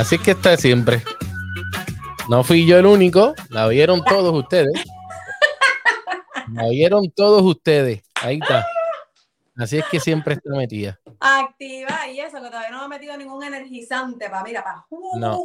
[0.00, 1.02] así es que está siempre.
[2.28, 4.72] No fui yo el único, la vieron todos ustedes.
[6.52, 8.02] La vieron todos ustedes.
[8.22, 8.66] Ahí está.
[9.56, 11.00] Así es que siempre está metida.
[11.18, 14.86] Activa y eso, que todavía no me he metido ningún energizante para, mira, para.
[15.18, 15.40] No.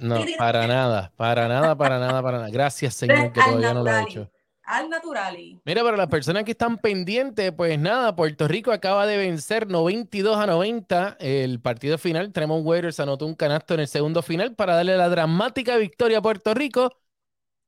[0.00, 2.50] No, para nada, para nada, para nada, para nada.
[2.50, 4.30] Gracias, Señor, que todavía no lo ha hecho.
[4.66, 5.60] Al natural.
[5.64, 10.36] Mira, para las personas que están pendientes, pues nada, Puerto Rico acaba de vencer 92
[10.36, 12.32] a 90 el partido final.
[12.32, 16.22] Tremont Waters anotó un canasto en el segundo final para darle la dramática victoria a
[16.22, 16.90] Puerto Rico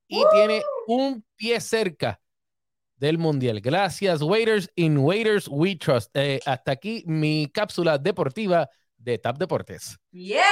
[0.09, 2.21] y tiene un pie cerca
[2.97, 3.61] del Mundial.
[3.61, 4.69] Gracias, Waiters.
[4.75, 6.11] In Waiters We Trust.
[6.15, 9.99] Eh, hasta aquí mi cápsula deportiva de TAP Deportes.
[10.11, 10.43] ¡Yeah!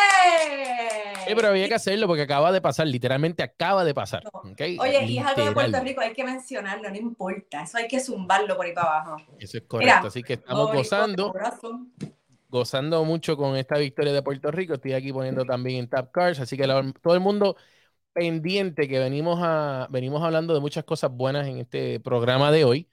[1.27, 4.23] Eh, pero había que hacerlo porque acaba de pasar, literalmente acaba de pasar.
[4.33, 4.79] ¿okay?
[4.79, 7.63] Oye, y es algo de Puerto Rico, hay que mencionarlo, no importa.
[7.63, 9.17] Eso hay que zumbarlo por ahí para abajo.
[9.39, 10.07] Eso es correcto.
[10.07, 11.35] Así que estamos gozando.
[12.49, 14.75] Gozando mucho con esta victoria de Puerto Rico.
[14.75, 16.39] Estoy aquí poniendo también en Tap Cars.
[16.39, 16.65] Así que
[17.03, 17.57] todo el mundo
[18.13, 22.89] pendiente que venimos, a, venimos hablando de muchas cosas buenas en este programa de hoy.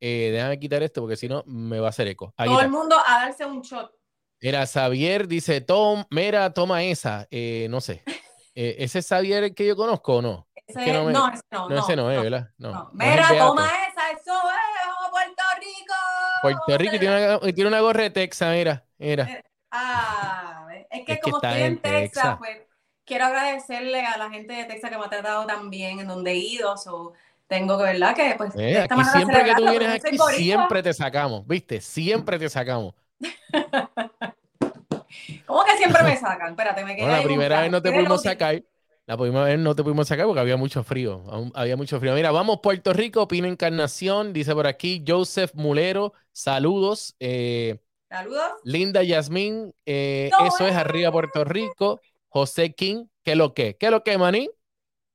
[0.00, 2.34] Eh, déjame quitar esto porque si no me va a hacer eco.
[2.36, 3.95] todo el mundo a darse un shot.
[4.40, 7.26] Mira, Xavier dice, Tom, mira, toma esa.
[7.30, 8.02] Eh, no sé.
[8.58, 10.48] Eh, ¿Ese es Xavier el que yo conozco o no?
[10.66, 12.48] Ese, no, no, ese no, no, ese no es, ¿verdad?
[12.56, 12.88] No.
[12.94, 15.94] Mira, toma esa, eso es Puerto Rico.
[16.40, 19.24] Puerto Rico tiene una, tiene una gorra de Texas, mira, mira.
[19.24, 22.62] Eh, ah, es que como estoy en Texas, pues
[23.04, 26.30] quiero agradecerle a la gente de Texas que me ha tratado tan bien en donde
[26.30, 26.74] he ido.
[26.74, 27.12] o
[27.46, 28.16] tengo que, ¿verdad?
[28.16, 28.50] Que pues.
[28.54, 31.82] aquí siempre que tú vienes aquí, siempre te sacamos, ¿viste?
[31.82, 32.94] Siempre te sacamos.
[35.46, 36.50] ¿Cómo que siempre me sacan?
[36.50, 37.06] Espérate, me quedé.
[37.06, 38.62] la primera vez no te pudimos sacar.
[39.06, 41.22] La primera vez no te pudimos sacar porque había mucho frío.
[41.54, 42.14] Había mucho frío.
[42.14, 47.14] Mira, vamos Puerto Rico, Pina Encarnación, dice por aquí Joseph Mulero, saludos.
[47.20, 47.78] Eh,
[48.08, 48.52] saludos.
[48.64, 52.00] Linda Yasmín, eh, eso es arriba Puerto Rico.
[52.28, 53.76] José King, ¿qué lo que?
[53.76, 54.50] ¿Qué lo que, maní?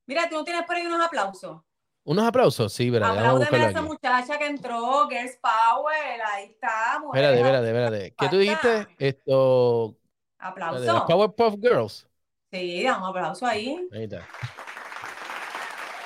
[0.07, 1.61] Mira, tú no tienes por ahí unos aplausos.
[2.03, 2.73] ¿Unos aplausos?
[2.73, 3.11] Sí, verdad.
[3.11, 6.99] Apláudeme a esa muchacha que entró, Girls Power, ahí está.
[7.05, 8.13] Espérate, espérate, espérate.
[8.17, 8.87] ¿Qué tú dijiste?
[8.97, 9.95] Esto.
[10.39, 11.05] Aplauso.
[11.05, 12.07] Powerpuff Girls.
[12.51, 13.87] Sí, da un aplauso ahí.
[13.93, 14.27] Ahí está.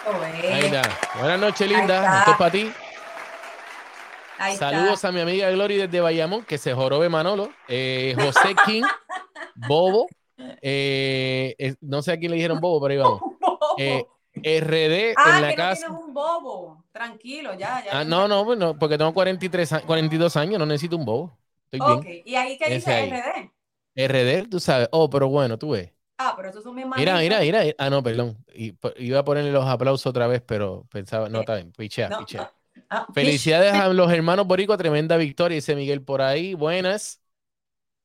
[0.05, 0.81] Ahí está.
[1.17, 2.19] Buenas noches, linda.
[2.19, 2.71] Esto es para ti.
[4.37, 7.51] Ahí Saludos a mi amiga Glory desde Bayamón, que se jorobe Manolo.
[7.69, 8.83] Eh, José King,
[9.55, 10.07] Bobo.
[10.37, 13.21] Eh, no sé a quién le dijeron Bobo, pero ahí vamos.
[14.43, 15.87] RD ah, en la que casa.
[15.89, 16.83] No un bobo.
[16.91, 17.99] Tranquilo, ya, ya.
[17.99, 21.37] Ah, no, no, bueno, porque tengo 43, 42 años, no necesito un bobo.
[21.71, 23.51] Estoy ok, ¿y ahí qué dice RD?
[23.95, 24.89] RD, tú sabes.
[24.91, 25.91] Oh, pero bueno, tú ves.
[26.17, 27.63] Ah, pero esos son mis Mira, mira, mira.
[27.77, 28.37] Ah, no, perdón.
[28.97, 32.51] Iba a ponerle los aplausos otra vez, pero pensaba, no, está bien, pichea, pichea.
[32.89, 36.53] Ah, Felicidades a los hermanos Borico, tremenda victoria, dice Miguel por ahí.
[36.53, 37.21] Buenas.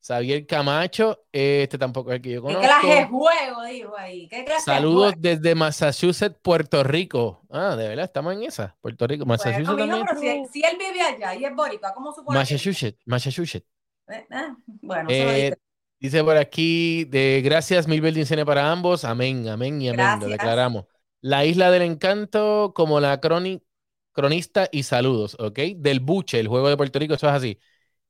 [0.02, 2.62] Xavier Camacho, este tampoco es el que yo conozco.
[2.62, 4.28] ¿Qué clase de juego, dijo ahí?
[4.28, 7.42] ¿Qué Saludos desde Massachusetts, Puerto Rico.
[7.50, 8.76] Ah, de verdad, estamos en esa.
[8.80, 10.48] Puerto Rico, Massachusetts también.
[10.50, 13.66] si, él vive allá y es boricua, ¿cómo supone Massachusetts, Massachusetts.
[14.08, 14.48] Eh, eh,
[14.82, 15.54] bueno, eh,
[16.00, 19.04] Dice por aquí, de gracias mil bendiciones para ambos.
[19.04, 20.18] Amén, amén y amén.
[20.18, 20.86] Lo declaramos.
[21.20, 25.58] La isla del encanto como la cronista y saludos, ¿ok?
[25.76, 27.58] Del buche, el juego de Puerto Rico, eso es así.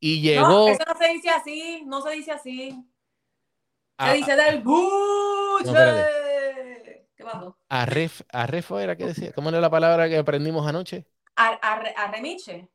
[0.01, 0.49] Y llegó.
[0.49, 2.71] No, eso no se dice así, no se dice así.
[2.71, 2.77] se
[3.99, 5.73] ah, dice del buche.
[7.15, 7.59] ¿Qué pasó?
[7.69, 9.33] Arref, arrefo era que decía.
[9.33, 11.07] ¿Cómo era la palabra que aprendimos anoche?
[11.37, 12.67] arremiche.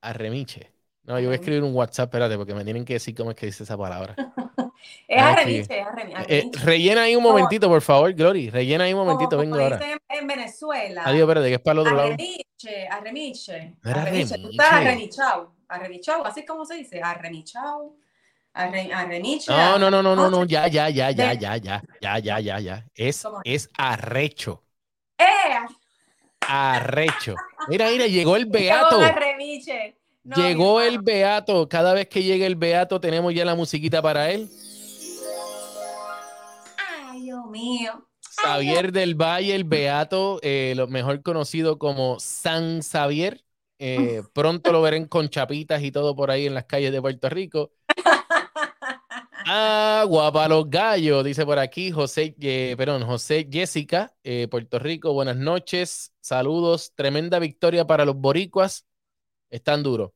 [0.00, 0.72] Arremiche.
[1.04, 3.36] No, yo voy a escribir un WhatsApp, espérate, porque me tienen que decir cómo es
[3.36, 4.16] que dice esa palabra.
[5.08, 6.38] es arremiche, es arremiche.
[6.38, 8.50] Eh, rellena ahí un momentito, por favor, Glory.
[8.50, 9.80] Rellena ahí un momentito, vengo ahora.
[10.08, 11.02] En, Venezuela.
[11.04, 13.00] Adiós, espérate, que es para el otro arremiche, lado.
[13.00, 14.38] Arremiche, arremiche.
[14.38, 17.96] Tú estás arremichado arremichado, así como se dice, arremichado,
[18.52, 18.88] arre,
[19.48, 22.60] No, no, no, no, no, no, ya, ya, ya, ya, ya, ya, ya, ya, ya,
[22.60, 22.86] ya.
[22.94, 24.62] Es, es arrecho.
[25.18, 25.24] ¡Eh!
[26.40, 27.34] Arrecho.
[27.68, 29.00] Mira, mira, llegó el beato.
[30.36, 31.68] llegó el beato.
[31.68, 34.48] Cada vez que llega el beato tenemos ya la musiquita para él.
[36.76, 38.06] Ay, Dios mío.
[38.42, 43.44] Xavier del Valle, el beato, eh, lo mejor conocido como San Xavier.
[43.78, 47.28] Eh, pronto lo verán con chapitas y todo por ahí en las calles de Puerto
[47.28, 47.72] Rico.
[49.46, 55.12] Agua para los gallos, dice por aquí José, eh, perdón, José Jessica, eh, Puerto Rico,
[55.12, 58.86] buenas noches, saludos, tremenda victoria para los boricuas,
[59.50, 60.12] están duros.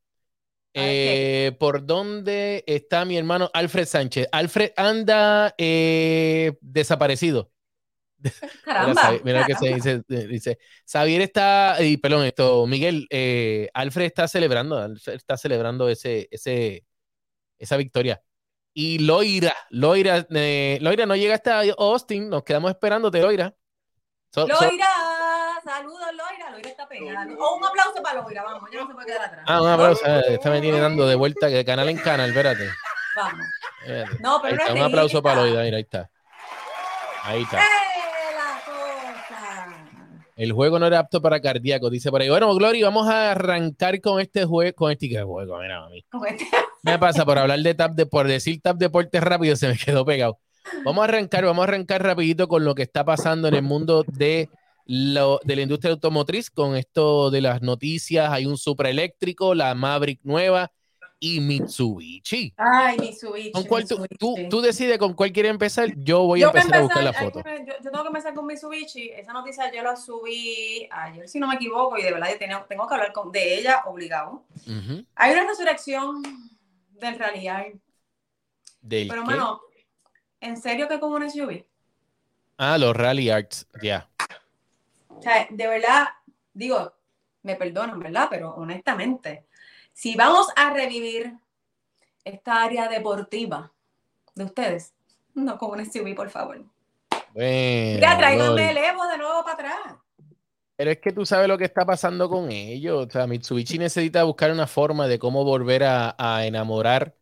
[1.59, 4.29] ¿Por dónde está mi hermano Alfred Sánchez?
[4.33, 7.51] Alfred anda desaparecido.
[8.65, 9.13] Caramba.
[9.25, 10.59] Mira, lo que se dice, dice.
[10.91, 16.85] Xavier está, y perdón, esto, Miguel, eh, Alfred está celebrando, está celebrando ese, ese,
[17.59, 18.23] esa victoria.
[18.75, 23.55] Y Loira, Loira, eh, Loira no llega hasta Austin, nos quedamos esperándote, Loira.
[24.37, 24.89] Loira,
[25.65, 26.51] saludos, Loira.
[26.51, 27.27] Loira está pegada.
[27.39, 29.45] O un aplauso para Loira, vamos, ya no se puede quedar atrás.
[29.47, 32.69] Ah, un aplauso, eh, esta me tiene dando de vuelta de canal en canal, espérate.
[33.17, 33.47] Vamos.
[34.21, 36.11] No, pero un aplauso para Loira, mira, ahí está.
[37.25, 37.59] Ahí está.
[37.59, 37.89] ¡Eh!
[40.39, 42.29] El juego no era apto para cardíaco, dice por ahí.
[42.29, 46.05] Bueno, Glory, vamos a arrancar con este juego, con este juego, mira, mami.
[46.31, 46.47] Este.
[46.85, 50.05] Me pasa por hablar de tap de por decir tap deporte rápido, se me quedó
[50.05, 50.39] pegado.
[50.85, 54.05] Vamos a arrancar, vamos a arrancar rapidito con lo que está pasando en el mundo
[54.07, 54.49] de,
[54.87, 58.31] lo, de la industria automotriz, con esto de las noticias.
[58.31, 60.71] Hay un supraeléctrico, la Maverick nueva,
[61.21, 62.55] y Mitsubishi.
[62.57, 63.53] Ay, Mitsubishi.
[63.53, 65.93] ¿Con cuál Tú, tú, decides con cuál quieres empezar.
[65.97, 67.43] Yo voy a empezar, a buscar la foto.
[67.43, 69.11] yo, tengo que empezar con Mitsubishi.
[69.11, 72.87] Esa noticia yo la subí ayer, si no me equivoco, y de verdad tengo, tengo
[72.87, 74.45] que hablar con, de ella obligado.
[75.15, 76.23] Hay una resurrección
[76.93, 77.65] del realidad.
[78.81, 79.61] ¿Del Pero, bueno,
[80.41, 81.65] ¿en serio que como un SUV?
[82.59, 84.09] Ah, los Rally Arts, ya.
[85.09, 86.09] O sea, de verdad,
[86.53, 86.93] digo,
[87.43, 88.29] me perdonan, ¿verdad?
[88.31, 89.48] Pero honestamente,
[89.99, 91.35] si vamos a revivir
[92.23, 93.73] esta área deportiva
[94.33, 94.95] de ustedes,
[95.35, 96.65] no como un SUV, por favor.
[97.35, 99.97] Bueno, ya tráiganme el Evo de nuevo para atrás.
[100.77, 103.09] Pero es que tú sabes lo que está pasando con ellos.
[103.09, 107.17] O sea, Mitsubishi necesita buscar una forma de cómo volver a, enamorar,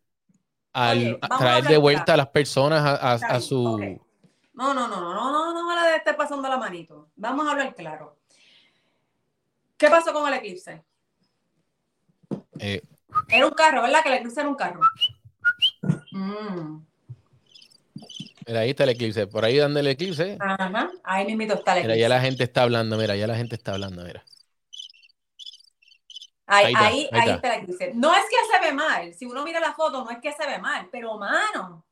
[0.74, 3.78] al, a traer de vuelta a las personas a, su.
[4.52, 7.08] No, no, no, no, no, no, no me la esté pasando la manito.
[7.16, 8.18] Vamos a hablar claro.
[9.78, 10.84] ¿Qué pasó con el eclipse?
[12.58, 12.82] Eh,
[13.28, 14.02] era un carro, ¿verdad?
[14.02, 14.80] Que el eclipse era un carro.
[16.12, 16.80] Mm.
[18.46, 19.26] Mira, ahí está el eclipse.
[19.26, 20.36] Por ahí dando el eclipse.
[20.40, 21.82] Ajá, ahí mismo está el eclipse.
[21.82, 24.24] Mira, ya la gente está hablando, mira, ya la gente está hablando, mira.
[26.48, 27.54] Ahí, ahí, ahí, está.
[27.54, 27.92] el eclipse.
[27.94, 29.12] No es que se ve mal.
[29.14, 31.84] Si uno mira la foto, no es que se ve mal, pero mano.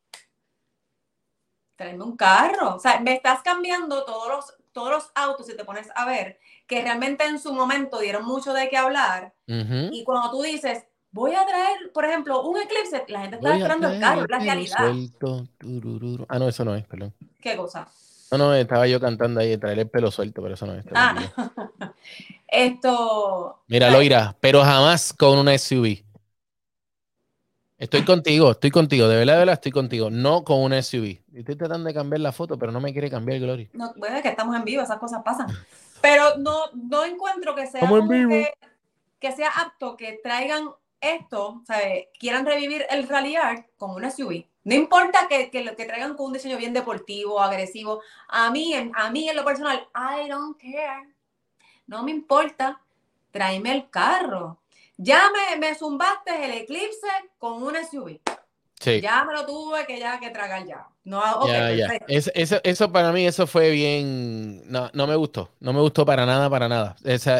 [1.76, 2.76] Tráeme un carro.
[2.76, 6.38] O sea, me estás cambiando todos los, todos los autos, si te pones a ver,
[6.66, 9.32] que realmente en su momento dieron mucho de qué hablar.
[9.46, 13.88] Y cuando tú dices, voy a traer, por ejemplo, un eclipse, la gente está esperando
[13.88, 14.92] el carro, la realidad.
[16.28, 17.14] Ah, no, eso no es, perdón.
[17.40, 17.88] ¿Qué cosa?
[18.32, 20.84] No, no, estaba yo cantando ahí, traer el pelo suelto, pero eso no es.
[20.92, 21.14] Ah,
[22.48, 23.62] esto.
[23.68, 26.03] Mira, lo irá, pero jamás con una SUV.
[27.76, 31.20] Estoy contigo, estoy contigo, de verdad, de verdad estoy contigo, no con una SUV.
[31.34, 33.68] Estoy tratando de cambiar la foto, pero no me quiere cambiar, Glory.
[33.72, 35.48] No, bueno, que estamos en vivo, esas cosas pasan.
[36.00, 37.80] Pero no, no encuentro que sea,
[39.18, 41.78] que, sea apto que traigan esto, o sea,
[42.18, 44.46] quieran revivir el Rally Art con una SUV.
[44.62, 48.00] No importa que, que, que, traigan con un diseño bien deportivo, agresivo.
[48.28, 51.12] A mí, en, a mí en lo personal, I don't care.
[51.86, 52.80] No me importa.
[53.30, 54.60] Tráeme el carro.
[54.96, 57.08] Ya me, me zumbaste el Eclipse
[57.38, 58.20] con una SUV.
[59.00, 60.86] Ya me lo tuve que ya que tragar ya.
[61.04, 61.22] No,
[62.08, 64.62] eso, para mí, eso fue bien.
[64.70, 65.50] No, no me gustó.
[65.60, 66.96] No me gustó para nada, para nada.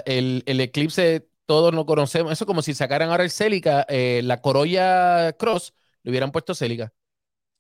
[0.07, 2.33] el, el Eclipse, todos lo conocemos.
[2.33, 6.93] Eso como si sacaran ahora el Celica, eh, la Corolla Cross, le hubieran puesto Celica.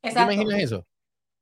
[0.01, 0.87] ¿Te imaginas eso?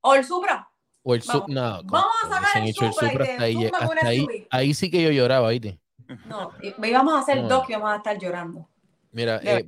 [0.00, 0.68] O el Supra.
[1.02, 1.46] O el Supra.
[1.48, 3.36] No, Vamos a sacar el Supra.
[3.38, 3.70] ahí,
[4.02, 5.78] ahí, ahí, sí que yo lloraba, ¿viste?
[6.26, 8.68] No, íbamos a hacer dos que íbamos a estar llorando.
[9.10, 9.66] Mira, eh,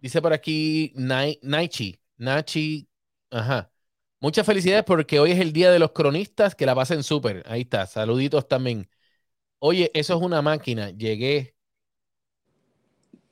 [0.00, 1.98] dice por aquí Naichi.
[2.16, 2.88] Nachi,
[3.30, 3.70] ajá.
[4.20, 7.42] Muchas felicidades porque hoy es el día de los cronistas, que la pasen súper.
[7.46, 8.88] Ahí está, saluditos también.
[9.58, 10.90] Oye, eso es una máquina.
[10.90, 11.54] Llegué.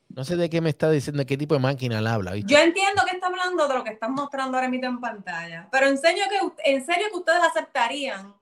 [0.09, 2.37] No sé de qué me está diciendo, de qué tipo de máquina la habla.
[2.37, 5.87] Yo entiendo que está hablando de lo que están mostrando ahora mismo en pantalla, pero
[5.87, 8.35] en serio que, en serio que ustedes aceptarían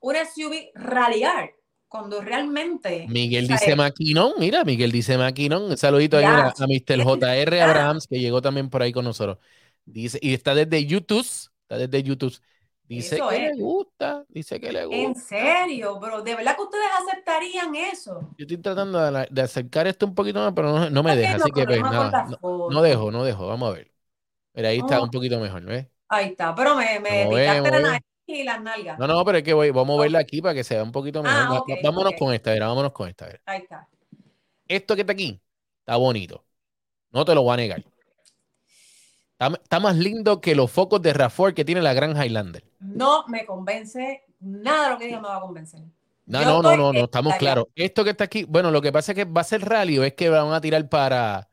[0.00, 1.54] un SUV rallyar
[1.94, 3.06] cuando realmente.
[3.08, 5.62] Miguel dice Maquinón, mira, Miguel dice Maquinón.
[5.62, 7.04] Un saludito ahí a, Mr.
[7.04, 9.38] JR Abrahams, que llegó también por ahí con nosotros.
[9.84, 12.36] Dice, y está desde YouTube, está desde YouTube.
[12.88, 15.02] Dice que le gusta, dice que le gusta.
[15.02, 18.28] En serio, bro, ¿de verdad que ustedes aceptarían eso?
[18.38, 21.64] Yo estoy tratando de, acercar esto un poquito más, pero no, me deja, así que
[21.64, 23.92] pues, nada, no, dejo, no dejo, vamos a ver.
[24.52, 25.86] Mira, ahí está un poquito mejor, ¿ves?
[26.08, 28.98] Ahí está, pero me, me picaste la nariz y las nalgas.
[28.98, 30.92] No, no, pero es que voy, vamos a verla aquí para que se vea un
[30.92, 31.78] poquito ah, mejor.
[31.82, 33.28] vámonos con esta, mira, vámonos con esta.
[33.46, 33.88] Ahí está.
[34.66, 35.40] Esto que está aquí
[35.80, 36.44] está bonito.
[37.10, 37.84] No te lo voy a negar.
[39.38, 42.64] Está, más lindo que los focos de Rafford que tiene la gran Highlander.
[42.78, 45.80] No me convence, nada de lo que diga me va a convencer.
[46.26, 47.66] No, no, no, no, no, estamos claros.
[47.74, 50.04] Esto que está aquí, bueno, lo que pasa es que va a ser rally o
[50.04, 51.50] es que van a tirar para,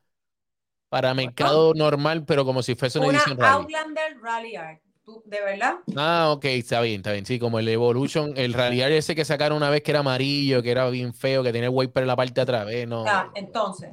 [0.87, 3.63] para mercado normal, pero como si fuese una, edición rally.
[3.63, 4.81] Outlander Rally Art.
[5.25, 5.75] ¿De verdad?
[5.95, 7.25] Ah, ok, está bien, está bien.
[7.25, 10.71] Sí, como el Evolution, el Rallyar ese que sacaron una vez que era amarillo, que
[10.71, 12.87] era bien feo, que tenía el wiper en la parte de atrás, ¿ves?
[12.87, 13.05] No.
[13.35, 13.91] Entonces.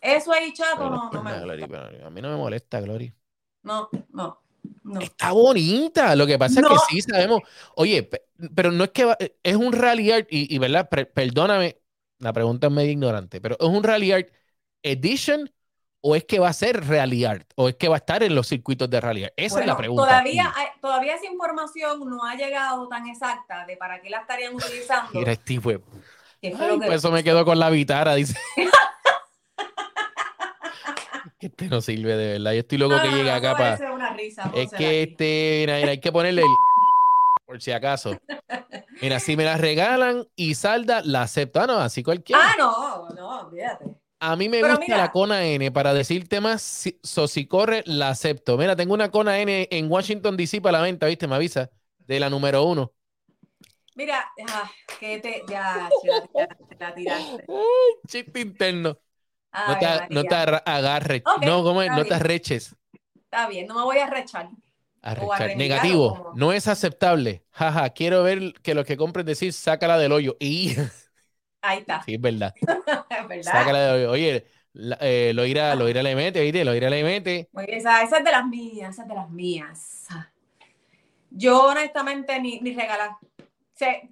[0.00, 3.14] Eso ahí, chato, no, no, me a mí no me molesta, Glory.
[3.62, 4.40] No, no.
[4.82, 5.00] No.
[5.00, 6.16] Está bonita.
[6.16, 7.40] Lo que pasa es que sí sabemos.
[7.76, 8.10] Oye,
[8.54, 11.78] pero no es que es un rally art y, verdad, perdóname,
[12.18, 14.28] la pregunta es medio ignorante, pero es un rally art
[14.82, 15.48] edition
[16.02, 18.34] o es que va a ser rally art o es que va a estar en
[18.34, 19.34] los circuitos de rally art.
[19.36, 20.04] Esa es la pregunta.
[20.04, 25.10] Todavía, todavía esa información no ha llegado tan exacta de para qué la estarían utilizando.
[25.14, 28.38] Mira, Steve Por eso me quedo con la vitara, dice.
[31.38, 32.52] Este no sirve de verdad.
[32.52, 33.74] Yo estoy loco que llegue acá para.
[34.54, 36.48] Es que este, mira, hay que ponerle el.
[37.46, 38.16] Por si acaso.
[39.00, 41.60] Mira, si me la regalan y salda, la acepto.
[41.60, 42.40] Ah, no, así cualquiera.
[42.40, 43.91] Ah, no, no, olvídate.
[44.24, 48.56] A mí me gusta la Cona N para decir temas, si, si corre, la acepto.
[48.56, 51.26] Mira, tengo una Cona N en Washington DC para la venta, ¿viste?
[51.26, 51.70] Me avisa.
[51.98, 52.92] De la número uno.
[53.94, 56.48] Mira, ah, que te, ya, ya,
[56.78, 57.46] la tiraste.
[58.08, 58.98] Chip interno
[60.10, 61.22] no te, agarres.
[61.42, 62.74] no, ¿cómo No te arreches.
[63.14, 64.48] Está bien, no me voy a arrechar.
[65.56, 67.44] Negativo, no es aceptable.
[67.50, 70.36] Jaja, quiero ver que los que compren decir, sácala del hoyo.
[70.40, 70.74] Y.
[71.62, 72.02] Ahí está.
[72.02, 72.54] Sí, es verdad.
[72.60, 73.52] es verdad.
[73.52, 74.10] Sácala hoyo.
[74.10, 74.46] Oye,
[75.00, 76.64] eh, lo irá, lo irá le mete, ¿viste?
[76.64, 77.48] Lo irá le mete.
[77.68, 80.06] esa, esa, es de las mías, esa es de las mías.
[81.30, 83.12] Yo honestamente ni, ni regalar.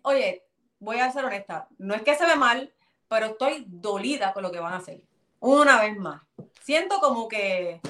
[0.02, 0.44] oye,
[0.78, 1.68] voy a ser honesta.
[1.78, 2.72] No es que se ve mal,
[3.08, 5.02] pero estoy dolida con lo que van a hacer
[5.40, 6.22] una vez más.
[6.62, 7.80] Siento como que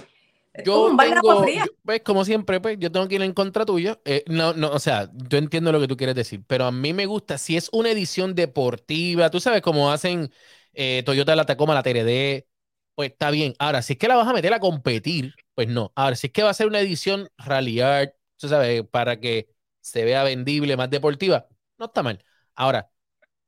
[0.64, 1.44] yo tengo,
[1.84, 4.00] pues como siempre, pues yo tengo que ir en contra tuya.
[4.04, 6.92] Eh, no, no, o sea, yo entiendo lo que tú quieres decir, pero a mí
[6.92, 10.30] me gusta, si es una edición deportiva, tú sabes cómo hacen
[10.72, 12.46] eh, Toyota la Tacoma, la TRD,
[12.94, 13.54] pues está bien.
[13.58, 15.92] Ahora, si es que la vas a meter a competir, pues no.
[15.94, 19.48] Ahora, si es que va a ser una edición Rally Art, tú sabes, para que
[19.80, 21.46] se vea vendible, más deportiva,
[21.78, 22.24] no está mal.
[22.54, 22.90] Ahora,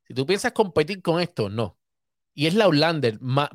[0.07, 1.79] si tú piensas competir con esto, no.
[2.33, 3.49] Y es la Outlander, más,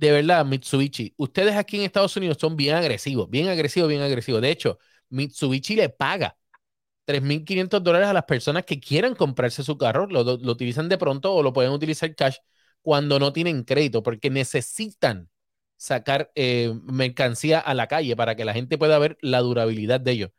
[0.00, 4.40] de verdad, Mitsubishi, ustedes aquí en Estados Unidos son bien agresivos, bien agresivos, bien agresivos.
[4.40, 4.78] De hecho,
[5.10, 6.38] Mitsubishi le paga
[7.04, 11.42] 3.500 dólares a las personas que quieran comprarse su carro, lo, utilizan de pronto o
[11.42, 12.36] lo pueden utilizar cash
[12.82, 15.28] cuando no tienen crédito, porque necesitan
[15.76, 20.12] sacar eh, mercancía a la calle para que la gente pueda ver la durabilidad de
[20.12, 20.30] ellos.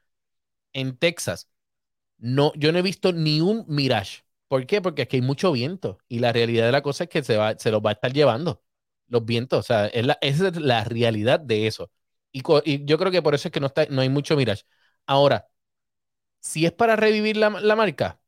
[0.74, 1.50] En Texas,
[2.18, 4.24] no, yo no he visto ni un Mirage.
[4.48, 4.82] ¿Por qué?
[4.82, 7.58] Porque aquí hay mucho viento y la realidad de la cosa es que se, va,
[7.60, 8.64] se los va a estar llevando
[9.12, 11.92] los vientos, o sea, es la, esa es la realidad de eso.
[12.32, 12.42] Y,
[12.86, 14.64] yo creo que por eso es que no, está, no hay mucho Mirage.
[15.06, 15.48] Ahora,
[16.40, 18.22] si es para revivir la, marca,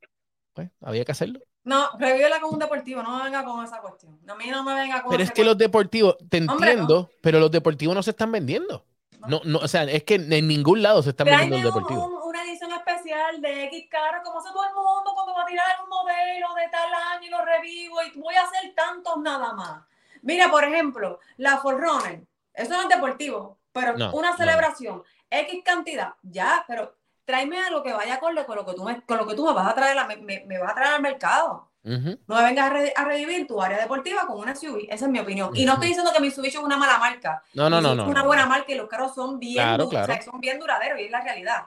[0.52, 1.40] pues había que hacerlo.
[1.64, 4.20] No, revívela con un deportivo, no me venga con esa cuestión.
[4.28, 7.50] A mí no me venga con Pero es que los deportivos, te entiendo, pero los
[7.50, 8.86] deportivos no se están vendiendo.
[9.26, 9.40] No.
[9.46, 12.12] no, o sea, es que en ningún lado se están vendiendo los deportivos.
[12.26, 15.66] una edición especial de X carro, como hace todo el mundo cuando va a tirar
[15.82, 19.93] un modelo de tal año y lo revivo y voy a hacer tantos nada más.
[20.24, 26.64] Mira, por ejemplo, la Forerunner, eso no es deportivo, pero una celebración, X cantidad, ya,
[26.68, 29.36] pero tráeme algo que vaya con lo, con lo, que, tú me, con lo que
[29.36, 31.70] tú me vas a traer, me, me, vas a traer al mercado.
[31.84, 35.52] No me vengas a, revivir tu área deportiva con una SUV, esa es mi opinión.
[35.54, 37.44] Y no estoy diciendo que mi SUV es una mala marca.
[37.54, 38.04] No, no, no.
[38.04, 39.78] Es una buena marca y los carros son bien,
[40.24, 41.66] son bien duraderos y es la realidad.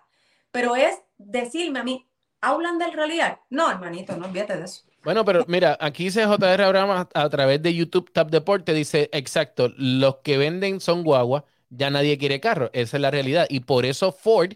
[0.50, 2.08] Pero es decirme a mí,
[2.40, 3.40] ¿hablan del realidad?
[3.50, 4.84] No, hermanito, no olvídate de eso.
[5.06, 9.72] Bueno, pero mira, aquí dice JR Abraham a, través de YouTube Tap Deporte, dice, exacto,
[9.76, 13.46] los que venden son guagua, ya nadie quiere carro, esa es la realidad.
[13.48, 14.54] Y por eso Ford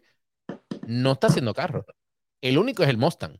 [0.88, 1.86] no está haciendo carro.
[2.40, 3.38] El único es el Mustang.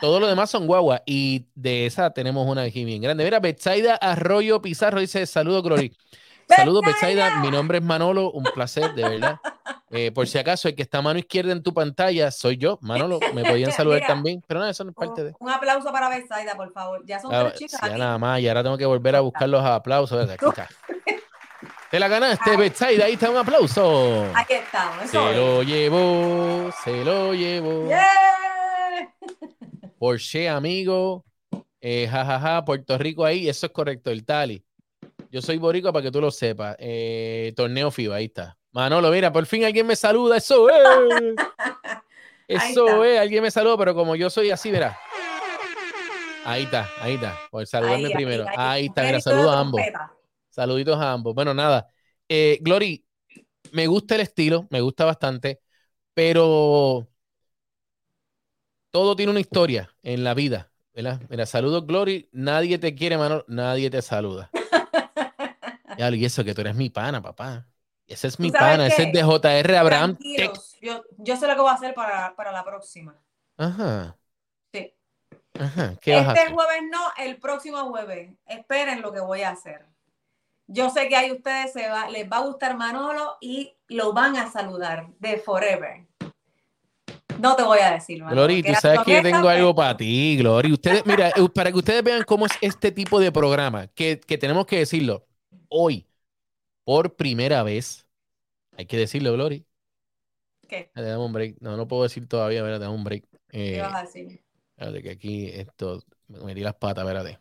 [0.00, 3.24] Todo lo demás son guagua y de esa tenemos una aquí bien grande.
[3.24, 5.94] Mira, Betsaida Arroyo Pizarro dice, saludos, Glory.
[6.48, 7.40] Saludos, Betsaida.
[7.40, 9.38] Mi nombre es Manolo, un placer, de verdad.
[9.90, 12.78] Eh, por si acaso, el que está a mano izquierda en tu pantalla soy yo,
[12.82, 13.20] Manolo.
[13.34, 15.34] Me podían saludar también, pero no, eso no es parte de.
[15.38, 17.02] Un aplauso para Betsaida, por favor.
[17.06, 17.80] Ya son tres chicas.
[17.80, 20.28] Ya nada más, y ahora tengo que volver a buscar los aplausos.
[20.28, 20.68] Aquí está.
[21.90, 23.06] Te la ganaste, Betsaida.
[23.06, 24.26] Ahí está un aplauso.
[24.34, 25.08] Aquí estamos.
[25.08, 27.88] Se lo llevó, se lo llevó.
[29.98, 31.24] Porsche, amigo.
[31.80, 34.62] Eh, jajaja, Puerto Rico ahí, eso es correcto, el Tali.
[35.30, 36.76] Yo soy boricua para que tú lo sepas.
[36.78, 38.56] Eh, torneo FIBA, ahí está.
[38.72, 40.36] Manolo, mira, por fin alguien me saluda.
[40.36, 41.34] Eso es.
[42.48, 44.98] Eso es, alguien me saluda, pero como yo soy así, verá.
[46.46, 47.38] Ahí está, ahí está.
[47.50, 48.46] Por saludarme primero.
[48.56, 49.82] Ahí, está, mira, saludos a ambos.
[50.48, 51.34] Saluditos a ambos.
[51.34, 51.88] Bueno, nada.
[52.26, 53.04] Eh, Glory,
[53.72, 55.60] me gusta el estilo, me gusta bastante,
[56.14, 57.06] pero
[58.90, 60.70] todo tiene una historia en la vida.
[60.94, 61.20] ¿verdad?
[61.28, 62.28] Mira, saludos, Glory.
[62.32, 63.44] Nadie te quiere, Manolo.
[63.46, 64.50] Nadie te saluda.
[65.98, 67.66] Y eso que tú eres mi pana, papá.
[68.06, 70.16] Ese es mi pana, ese es de JR Abraham.
[70.80, 73.14] Yo, yo sé lo que voy a hacer para, para la próxima.
[73.56, 74.16] Ajá.
[74.72, 74.94] Sí.
[75.58, 75.94] Ajá.
[76.00, 78.32] ¿Qué este jueves no, el próximo jueves.
[78.46, 79.84] Esperen lo que voy a hacer.
[80.68, 84.36] Yo sé que ahí ustedes se va, les va a gustar Manolo y lo van
[84.36, 86.06] a saludar de Forever.
[87.38, 88.42] No te voy a decir, Manolo.
[88.42, 90.72] Glory, tú sabes que yo tengo algo para ti, Glory.
[90.72, 94.66] Ustedes, mira, para que ustedes vean cómo es este tipo de programa, que, que tenemos
[94.66, 95.27] que decirlo,
[95.68, 96.06] hoy,
[96.84, 98.06] por primera vez,
[98.76, 99.66] hay que decirlo, Glory.
[100.68, 100.90] ¿Qué?
[100.94, 101.56] Le damos un break.
[101.60, 103.24] No, no puedo decir todavía, le damos un break.
[103.50, 104.44] Eh, ¿Qué vas a decir?
[104.76, 107.40] Espérate, que aquí esto, me metí las patas, espérate.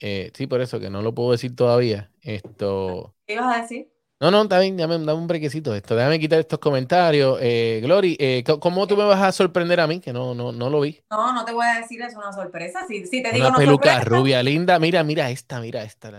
[0.00, 2.10] Eh, sí, por eso que no lo puedo decir todavía.
[2.22, 3.14] Esto.
[3.26, 3.90] ¿Qué ibas a decir?
[4.20, 5.96] No, no, está bien, dame, un brequecito esto.
[5.96, 7.38] Déjame quitar estos comentarios.
[7.40, 9.98] Eh, Glory, eh, ¿cómo tú me vas a sorprender a mí?
[9.98, 11.02] Que no, no, no lo vi.
[11.10, 12.86] No, no te voy a decir, es una sorpresa.
[12.86, 14.78] Si, si te digo una peluca rubia, linda.
[14.78, 16.10] Mira, mira esta, mira esta.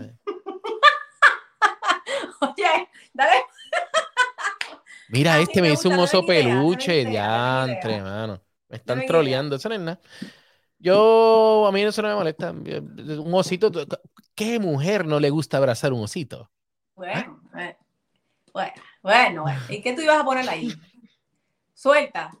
[2.40, 3.44] Oye, dale.
[5.10, 8.42] Mira, este me hizo un oso peluche, diantre, hermano.
[8.68, 10.00] Me están troleando, eso no es nada.
[10.76, 12.50] Yo, a mí eso no me molesta.
[12.50, 13.70] Un osito,
[14.34, 16.50] ¿qué mujer no le gusta abrazar un osito?
[16.96, 17.76] Bueno, eh,
[18.52, 19.60] bueno, bueno, bueno.
[19.68, 20.72] ¿Y qué tú ibas a poner ahí?
[21.74, 22.32] Suelta.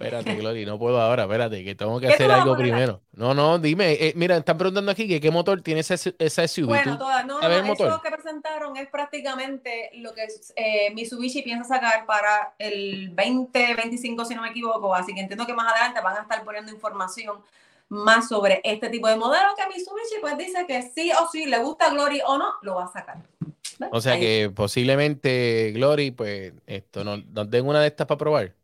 [0.00, 3.02] Espérate, Glory, no puedo ahora, espérate, que tengo que hacer algo primero.
[3.12, 6.68] No, no, dime, eh, mira, están preguntando aquí que qué motor tiene esa, esa SUV.
[6.68, 10.26] Bueno, toda, no, no, eso que presentaron es prácticamente lo que
[10.56, 15.52] eh, Mitsubishi piensa sacar para el 2025, si no me equivoco, así que entiendo que
[15.52, 17.36] más adelante van a estar poniendo información
[17.90, 21.58] más sobre este tipo de modelo que Mitsubishi pues dice que sí o sí, le
[21.58, 23.18] gusta Glory o no, lo va a sacar.
[23.92, 28.54] O sea que posiblemente Glory, pues, esto, ¿nos, nos den una de estas para probar?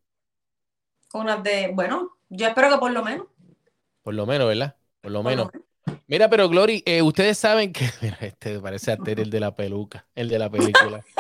[1.13, 3.27] Unas de, bueno, yo espero que por lo menos.
[4.03, 4.77] Por lo menos, ¿verdad?
[5.01, 5.49] Por lo menos.
[6.07, 7.89] Mira, pero Glory, eh, ustedes saben que.
[8.03, 11.05] Mira, este parece a el de la peluca, el de la película.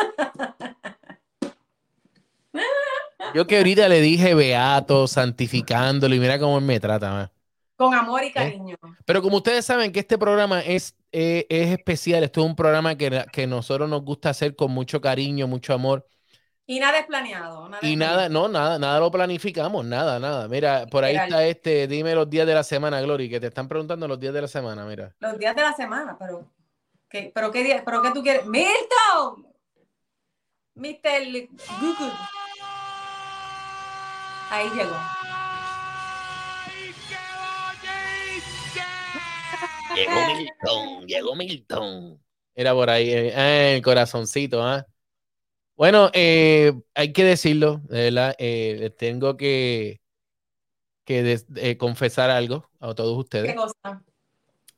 [3.35, 7.31] Yo que ahorita le dije beato, santificándolo, y mira cómo él me trata.
[7.77, 8.33] Con amor y ¿Eh?
[8.33, 8.77] cariño.
[9.05, 12.97] Pero como ustedes saben que este programa es, eh, es especial, esto es un programa
[12.97, 16.07] que, que nosotros nos gusta hacer con mucho cariño, mucho amor.
[16.69, 17.71] Y nada es planeado.
[17.81, 20.49] y nada, no, nada, nada lo planificamos, nada, nada.
[20.49, 23.69] Mira, por ahí está este, dime los días de la semana, Glory, que te están
[23.69, 25.15] preguntando los días de la semana, mira.
[25.21, 26.51] Los días de la semana, pero
[27.09, 28.45] ¿qué, pero qué día, pero qué tú quieres?
[28.47, 29.47] Milton,
[30.75, 31.49] Mr.
[31.81, 32.13] Google.
[34.51, 34.97] Ahí llegó.
[39.97, 42.21] Llegó Milton, llegó Milton.
[42.55, 44.87] Era por ahí, eh, el corazoncito, ¿ah?
[45.77, 50.01] Bueno, eh, hay que decirlo, de verdad, eh, tengo que,
[51.05, 53.51] que eh, confesar algo a todos ustedes.
[53.51, 54.03] ¿Qué cosa?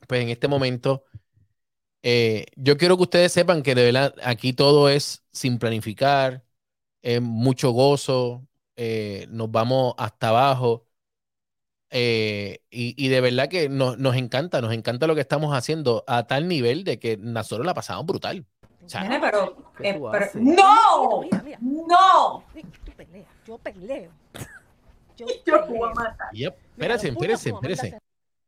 [0.09, 1.04] Pues en este momento,
[2.57, 6.44] yo quiero que ustedes sepan que de verdad aquí todo es sin planificar,
[7.02, 8.44] es mucho gozo,
[9.28, 10.88] nos vamos hasta abajo.
[11.90, 16.27] Y, y, de verdad que nos, nos encanta, nos encanta lo que estamos haciendo a
[16.27, 18.44] tal nivel de que nosotros la pasamos brutal
[19.20, 20.01] pero, eh,
[20.35, 21.22] ¡No!
[21.61, 22.44] ¡No!
[22.85, 24.11] Tú peleas, yo peleo.
[25.16, 25.85] Yo, yo peleo.
[25.85, 26.33] a matar.
[26.33, 26.57] Yep.
[26.70, 27.98] Espérense, espérense, espérense.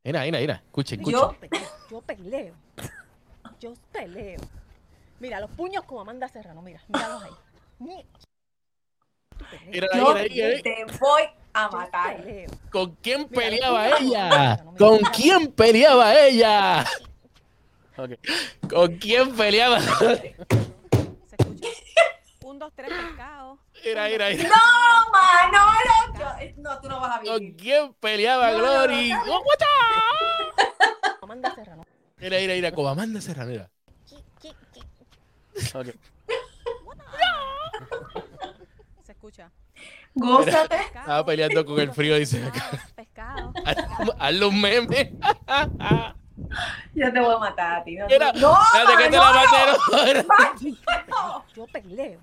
[0.05, 0.63] Mira, mira, mira.
[0.65, 1.21] Escuchen, escuchen.
[1.21, 1.37] Yo,
[1.91, 2.55] yo peleo.
[3.61, 4.41] Yo peleo.
[5.19, 7.33] Mira, los puños como Amanda Serrano, mira, míralos ahí.
[7.79, 8.05] Mira,
[9.93, 12.25] yo te voy a matar.
[12.71, 14.65] ¿Con quién peleaba ella?
[14.79, 16.85] ¿Con quién peleaba ella?
[18.69, 19.81] ¿Con quién peleaba?
[19.81, 20.35] Se
[21.39, 21.69] escucha.
[22.43, 23.59] Un, dos, tres, pescado.
[23.85, 24.49] Mira, mira, mira.
[24.49, 26.39] No, Manolo.
[26.41, 27.33] Eh, no, tú no vas a vivir.
[27.33, 29.11] ¿Con quién peleaba Glory?
[29.11, 29.41] No,
[31.23, 31.85] Amanda Serrano.
[32.19, 33.51] Mira, mira, mira, con Amanda Serrano.
[33.51, 33.71] Mira.
[35.73, 35.95] Okay.
[39.05, 39.51] Se escucha.
[40.21, 40.77] Gózate.
[40.77, 42.41] Estaba peleando con el frío, dice.
[42.95, 43.53] Pescado.
[43.53, 44.15] pescado.
[44.19, 45.15] Hazle un meme.
[46.95, 47.97] Yo te voy a matar a ti.
[47.97, 48.57] No, Mira, no,
[48.99, 50.55] que te la
[51.55, 52.21] Yo peleo.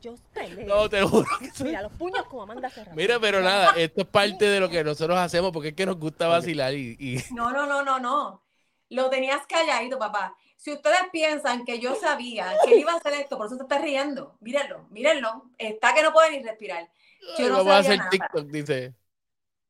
[0.00, 0.66] Yo peleo.
[0.66, 1.26] No, te juro.
[1.64, 2.96] Mira, los puños como Amanda Serrano.
[2.96, 5.98] Mira, pero nada, esto es parte de lo que nosotros hacemos porque es que nos
[5.98, 7.34] gusta vacilar y, y...
[7.34, 8.42] No, no, no, no, no.
[8.90, 10.36] Lo tenías calladito, papá.
[10.56, 13.82] Si ustedes piensan que yo sabía que iba a hacer esto, por eso te estás
[13.82, 14.36] riendo.
[14.40, 15.50] Mírenlo, mírenlo.
[15.58, 16.90] Está que no puede ni respirar.
[17.38, 18.94] Yo no Vamos a hacer TikTok, dice.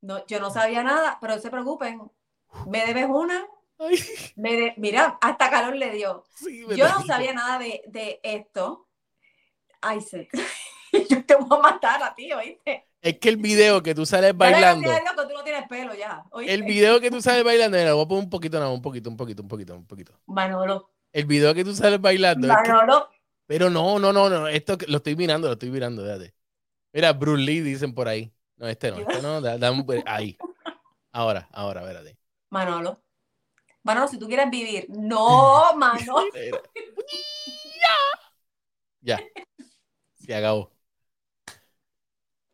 [0.01, 2.11] No, yo no sabía nada, pero no se preocupen.
[2.67, 3.47] ¿Me debes una?
[4.37, 6.25] Me Mira, hasta calor le dio.
[6.77, 8.89] Yo no sabía nada de, de esto.
[9.81, 10.29] Ay, sí.
[11.11, 12.86] Yo te voy a matar a ti, ¿oíste?
[13.07, 14.91] Es que el video que tú sales bailando.
[14.91, 16.25] Que tú no tienes pelo ya.
[16.45, 19.09] El video que tú sales bailando, era, voy a poner un poquito, no, un poquito,
[19.09, 20.13] un poquito, un poquito, un poquito.
[20.27, 20.91] Manolo.
[21.13, 22.49] El video que tú sales bailando.
[22.49, 23.09] Manolo.
[23.47, 24.49] pero no, no, no, no.
[24.49, 26.35] Esto lo estoy mirando, lo estoy mirando, fíjate.
[26.93, 28.33] Mira, Bruce Lee dicen por ahí.
[28.57, 29.41] No, este no, este no.
[29.41, 30.37] da- dame un- ahí.
[31.13, 32.19] Ahora, ahora, espérate.
[32.51, 33.01] Manolo.
[33.85, 34.87] Manolo, si tú quieres vivir.
[34.89, 36.25] No, Manolo.
[36.35, 37.97] Mira.
[39.01, 39.21] Ya.
[40.15, 40.73] Se acabó.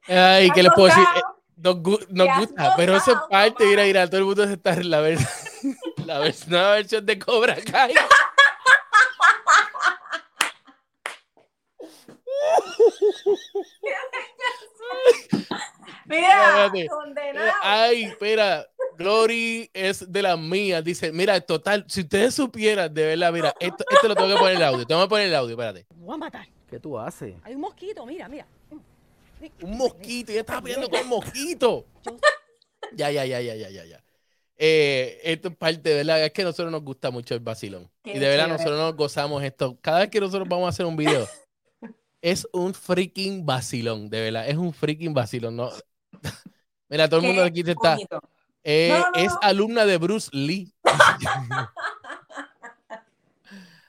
[0.08, 1.04] Ay, ¿qué les puedo decir?
[1.16, 1.20] Eh,
[1.56, 5.00] Nos, gusta, pero eso es parte, mira, mira, todo el mundo se está en la,
[5.00, 5.20] vers
[6.06, 7.94] la vers- nueva versión de Cobra Kai.
[16.06, 16.86] Mira, Espérate.
[16.88, 17.52] condenado.
[17.62, 18.66] Ay, espera,
[18.98, 20.82] Glory es de las mías.
[20.84, 24.56] Dice, mira, total, si ustedes supieran, de verdad, mira, esto, esto lo tengo que poner
[24.56, 24.86] el audio.
[24.86, 25.84] Tengo que poner el audio, espérate.
[25.84, 26.46] Te voy a matar.
[26.68, 27.34] ¿Qué tú haces?
[27.44, 28.46] Hay un mosquito, mira, mira.
[29.62, 31.86] Un mosquito, ya estaba peleando con un mosquito.
[32.94, 34.04] Ya, ya, ya, ya, ya, ya, ya.
[34.56, 37.90] Eh, esto es parte, de verdad, es que nosotros nos gusta mucho el vacilón.
[38.02, 38.52] Qué y de verdad, chévere.
[38.52, 39.78] nosotros nos gozamos esto.
[39.80, 41.26] Cada vez que nosotros vamos a hacer un video,
[42.20, 45.56] es un freaking vacilón, de verdad, es un freaking vacilón.
[45.56, 45.70] ¿no?
[46.88, 47.96] Mira, todo el mundo aquí te está.
[48.62, 50.72] eh, No, no, es alumna de Bruce Lee.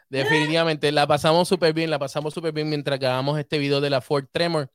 [0.09, 4.01] Definitivamente, la pasamos súper bien, la pasamos súper bien mientras grabamos este video de la
[4.01, 4.69] Ford Tremor.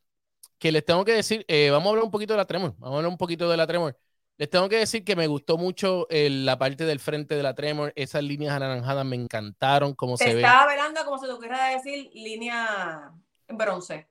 [0.58, 2.94] Que les tengo que decir, eh, vamos a hablar un poquito de la Tremor, vamos
[2.94, 3.96] a hablar un poquito de la Tremor.
[4.38, 7.54] Les tengo que decir que me gustó mucho eh, la parte del frente de la
[7.54, 10.40] Tremor, esas líneas anaranjadas me encantaron, como se ve.
[10.42, 13.12] estaba velando como si te ocurriera decir línea
[13.48, 14.08] bronce.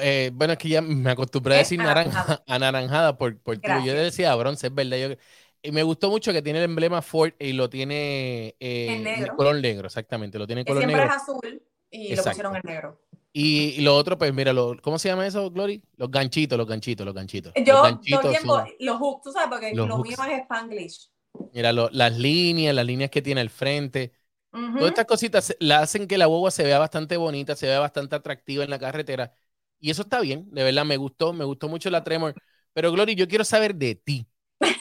[0.00, 3.16] Eh, bueno, es que ya me acostumbré a decir naranja, anaranjada.
[3.18, 3.62] por, por ti.
[3.84, 4.96] Yo decía bronce, es verdad.
[4.96, 5.16] Yo-
[5.64, 9.36] y me gustó mucho que tiene el emblema Ford y lo tiene eh, En negro.
[9.36, 10.38] color negro, exactamente.
[10.38, 11.16] Lo tiene en color siempre negro.
[11.16, 12.42] es azul y Exacto.
[12.42, 13.01] lo pusieron en negro.
[13.34, 15.82] Y, y lo otro, pues mira, lo, ¿cómo se llama eso, Glory?
[15.96, 17.54] Los ganchitos, los ganchitos, los ganchitos.
[17.64, 20.00] Los Yo todo ganchitos el tiempo, son- los hooks, tú sabes, porque Los lo hooks.
[20.00, 21.10] mío es Spanglish.
[21.50, 24.12] mira, lo- las líneas, las líneas que tiene al frente.
[24.52, 24.78] Ujú.
[24.78, 28.16] Todas estas cositas la hacen que la guagua se vea bastante bonita, se vea bastante
[28.16, 29.34] atractiva en la carretera.
[29.80, 32.36] Y eso está bien, de verdad, me gustó, me gustó mucho la Tremor.
[32.74, 34.28] Pero Glory, yo quiero saber de ti,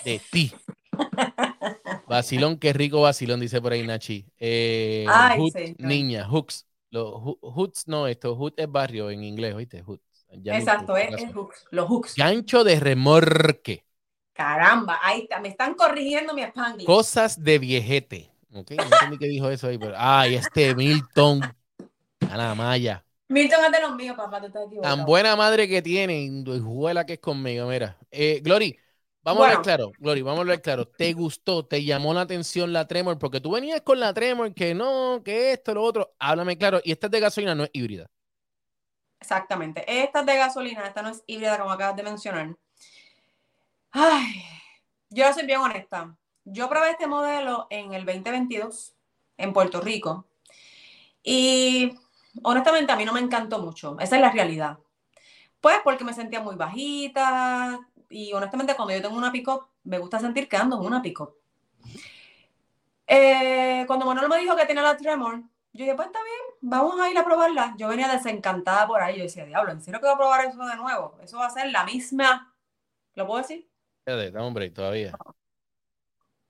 [0.01, 0.61] de ti.
[2.05, 4.27] Vacilón, qué rico vacilón, dice por ahí Nachi.
[4.39, 5.45] Eh, Ay,
[5.77, 6.67] niña, hooks.
[6.91, 9.83] Los hoots, no, esto, hood es barrio en inglés, ¿oíste?
[10.29, 12.15] Me Exacto, es, es hooks, los hooks.
[12.15, 13.85] Gancho de remorque.
[14.33, 16.85] Caramba, ahí está, me están corrigiendo mi Spanglish.
[16.85, 18.29] Cosas de viejete.
[18.53, 19.93] Ok, no entendí qué dijo eso ahí, pero.
[19.97, 21.41] Ay, este Milton.
[22.29, 23.05] Ana Maya.
[23.29, 24.95] Milton es de los míos, papá, tú estás equivocado.
[24.97, 27.97] Tan buena madre que tiene, y juela que es conmigo, mira.
[28.11, 28.77] Eh, Glory,
[29.23, 30.87] vamos a hablar claro, Glory, vamos a hablar claro.
[30.87, 33.17] ¿Te gustó, te llamó la atención la Tremor?
[33.17, 36.13] Porque tú venías con la Tremor, que no, que esto, lo otro.
[36.19, 36.79] Háblame claro.
[36.83, 38.07] Y esta es de gasolina, no es híbrida.
[39.19, 39.83] Exactamente.
[39.87, 42.55] Esta es de gasolina, esta no es híbrida como acabas de mencionar.
[43.91, 44.43] Ay,
[45.09, 46.17] yo ser bien honesta.
[46.43, 48.95] Yo probé este modelo en el 2022
[49.37, 50.27] en Puerto Rico
[51.23, 51.93] y
[52.43, 53.97] honestamente a mí no me encantó mucho.
[53.99, 54.79] Esa es la realidad.
[55.59, 57.79] Pues porque me sentía muy bajita
[58.11, 61.35] y honestamente cuando yo tengo una pick-up me gusta sentir que ando en una pick-up.
[63.07, 65.41] Eh, cuando Manolo me dijo que tenía la Tremor,
[65.73, 67.73] yo dije, pues está bien, vamos a ir a probarla.
[67.77, 69.17] Yo venía desencantada por ahí.
[69.17, 71.17] Yo decía, diablo, ¿en serio que voy a probar eso de nuevo?
[71.21, 72.53] Eso va a ser la misma.
[73.15, 73.69] ¿Lo puedo decir?
[74.05, 75.13] Espérate, break todavía.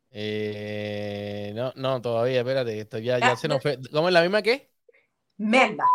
[0.10, 3.80] Eh, no, no, todavía, espérate, esto ya, ya Ya, se nos fue.
[3.92, 4.70] ¿Cómo es la misma que?
[5.38, 5.86] Merda.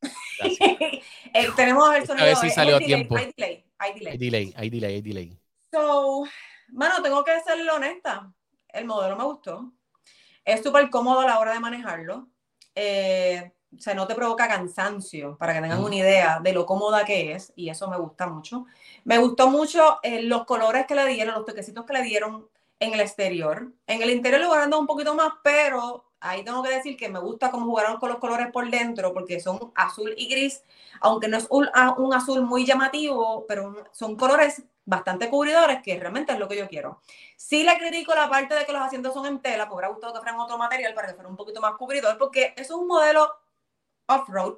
[1.34, 2.24] Eh, tenemos el sonido.
[2.24, 3.14] vez sí eh, salió a tiempo.
[3.14, 4.12] Delay, hay delay.
[4.12, 5.40] Hay delay, hay delay, hay delay.
[5.72, 6.24] So,
[6.68, 8.32] mano, tengo que serle honesta.
[8.68, 9.72] El modelo me gustó.
[10.44, 12.28] Es súper cómodo a la hora de manejarlo.
[12.74, 17.04] Eh, o sea, no te provoca cansancio, para que tengan una idea de lo cómoda
[17.04, 18.64] que es, y eso me gusta mucho.
[19.04, 22.48] Me gustó mucho eh, los colores que le dieron, los toquecitos que le dieron
[22.80, 23.72] en el exterior.
[23.86, 27.18] En el interior lo van un poquito más, pero ahí tengo que decir que me
[27.20, 30.64] gusta cómo jugaron con los colores por dentro, porque son azul y gris,
[31.00, 35.82] aunque no es un, a- un azul muy llamativo, pero un- son colores bastante cubridores,
[35.82, 37.00] que realmente es lo que yo quiero.
[37.36, 40.12] Sí le critico la parte de que los asientos son en tela, me hubiera gustado
[40.14, 42.86] que fueran otro material para que fuera un poquito más cubridor, porque eso es un
[42.88, 43.30] modelo
[44.06, 44.54] off-road,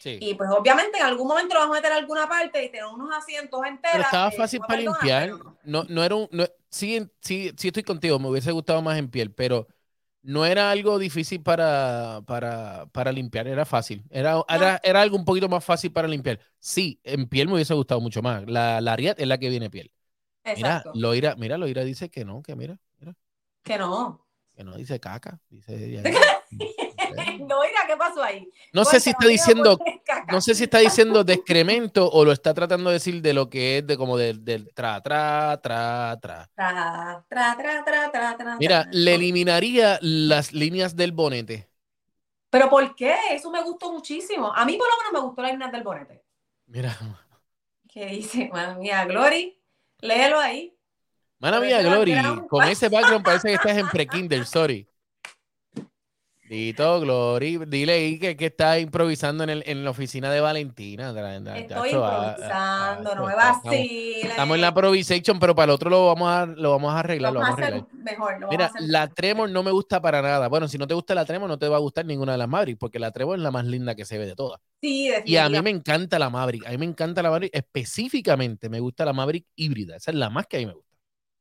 [0.00, 0.18] Sí.
[0.20, 2.86] y pues obviamente en algún momento lo vamos a meter en alguna parte y tener
[2.86, 3.92] unos asientos en tela.
[3.92, 5.30] Pero estaba eh, fácil para limpiar.
[5.64, 6.28] No, no era un.
[6.32, 9.66] no- sí, sí, sí estoy contigo, me hubiese gustado más en piel, pero
[10.28, 14.04] no era algo difícil para, para, para limpiar, era fácil.
[14.10, 16.38] Era, era, era algo un poquito más fácil para limpiar.
[16.60, 18.44] Sí, en piel me hubiese gustado mucho más.
[18.46, 19.90] La, la Ariat es la que viene piel.
[20.54, 20.84] Mira.
[20.92, 23.14] Loira, mira, Loira dice que no, que mira, mira,
[23.62, 24.26] Que no.
[24.54, 25.40] que no dice caca.
[25.48, 26.02] Dice
[26.50, 26.82] mira,
[27.86, 28.50] ¿qué pasó ahí?
[28.74, 29.78] No sé si está diciendo.
[30.30, 33.48] No sé si está diciendo de excremento o lo está tratando de decir de lo
[33.48, 36.50] que es de como del, del tra, tra, tra, tra.
[36.54, 41.68] Tra, tra, tra, tra, tra, tra, Mira, le eliminaría las líneas del bonete.
[42.50, 43.14] ¿Pero por qué?
[43.30, 44.52] Eso me gustó muchísimo.
[44.54, 46.24] A mí por lo menos me gustó la Inés del Bonete.
[46.66, 46.96] Mira.
[47.88, 48.48] ¿Qué dice?
[48.52, 49.60] Madre mía, Glory,
[50.00, 50.74] léelo ahí.
[51.38, 52.14] Mana mía, Glory,
[52.48, 54.88] con ese background parece que estás en pre-kinder, sorry.
[56.48, 61.10] Dito, Glory, dile ahí que, que está improvisando en, el, en, la oficina de Valentina.
[61.54, 64.30] Estoy improvisando, no me vaciles.
[64.30, 67.34] Estamos en la improvisation, pero para el otro lo vamos a, lo vamos a arreglar.
[67.34, 68.40] Lo vamos a hacer mejor.
[68.40, 70.48] Lo Mira, la Tremor no me gusta para nada.
[70.48, 72.48] Bueno, si no te gusta la Tremor, no te va a gustar ninguna de las
[72.48, 74.58] Maverick, porque la Tremor es la más linda que se ve de todas.
[74.80, 76.66] Sí, Y a mí me encanta la Maverick.
[76.66, 77.54] A mí me encanta la Maverick.
[77.54, 79.96] Específicamente me gusta la Maverick híbrida.
[79.96, 80.88] Esa es la más que a mí me gusta.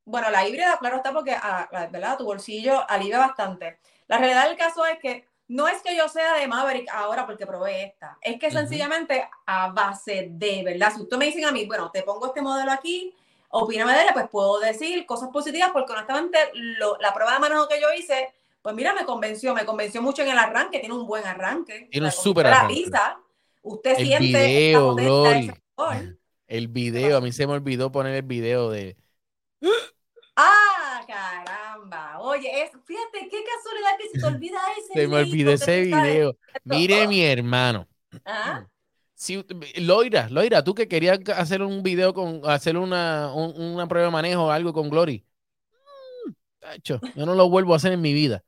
[0.04, 2.18] Bueno, la híbrida, claro está, porque ah, ¿verdad?
[2.18, 3.80] tu bolsillo alivia bastante.
[4.08, 7.48] La realidad del caso es que no es que yo sea de Maverick ahora porque
[7.48, 10.94] probé esta, es que sencillamente a base de, ¿verdad?
[10.94, 13.14] Si ustedes me dicen a mí, bueno, te pongo este modelo aquí,
[13.50, 16.38] opíname de él, pues puedo decir cosas positivas porque honestamente
[17.00, 20.30] la prueba de manejo que yo hice, pues mira, me convenció, me convenció mucho en
[20.30, 21.88] el arranque, tiene un buen arranque.
[21.90, 22.92] Tiene un súper arranque.
[23.62, 25.54] usted el siente video, Glory.
[26.48, 28.98] El video, a mí se me olvidó poner el video de...
[30.36, 30.77] ¡Ah,
[31.08, 32.20] caramba!
[32.20, 36.38] Oye, es, fíjate qué casualidad que se te olvida ese Se me olvidó ese video.
[36.64, 37.88] Mire, mi hermano.
[38.26, 38.68] ¿Ah?
[39.16, 39.44] Si,
[39.78, 44.46] Loira, Loira, tú que querías hacer un video con, hacer una, una prueba de manejo
[44.46, 45.26] o algo con Glory.
[46.26, 46.32] Mm,
[46.84, 48.44] yo no lo vuelvo a hacer en mi vida.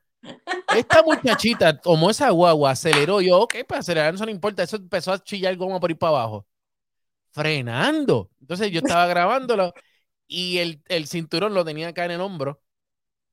[0.76, 3.22] Esta muchachita tomó esa guagua, aceleró.
[3.22, 4.64] Yo, ok, pues acelerar no importa.
[4.64, 6.46] Eso empezó a chillar goma por ir para abajo.
[7.32, 8.30] Frenando.
[8.40, 9.74] Entonces yo estaba grabándolo
[10.30, 12.62] y el, el, cinturón lo tenía acá en el hombro.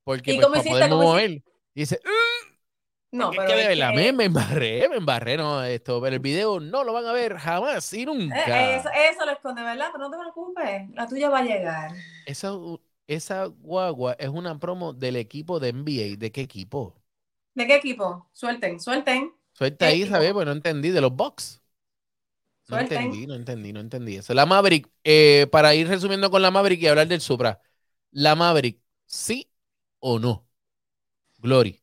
[0.03, 1.31] Porque ¿Y pues, para poder mover.
[1.31, 1.43] Y
[1.81, 1.99] dice,
[3.11, 6.59] no, pero es que de me, me, embarré, me embarré, no, esto, pero el video
[6.59, 8.73] no lo van a ver jamás y nunca.
[8.73, 9.89] Eh, eso, eso, lo esconde, ¿verdad?
[9.93, 11.91] Pero no te preocupes, la tuya va a llegar.
[12.25, 12.51] Esa,
[13.05, 16.17] esa guagua es una promo del equipo de NBA.
[16.17, 16.95] ¿De qué equipo?
[17.53, 18.29] ¿De qué equipo?
[18.33, 19.33] Suelten, suelten.
[19.53, 20.33] Suelta ahí, ¿sabes?
[20.33, 21.56] Bueno, no entendí, de los Bucks.
[22.67, 24.33] No entendí, no entendí, no entendí eso.
[24.33, 27.61] La Maverick, eh, para ir resumiendo con la Maverick y hablar del Supra.
[28.11, 29.49] La Maverick, ¿sí
[29.99, 30.45] o no?
[31.39, 31.81] Glory,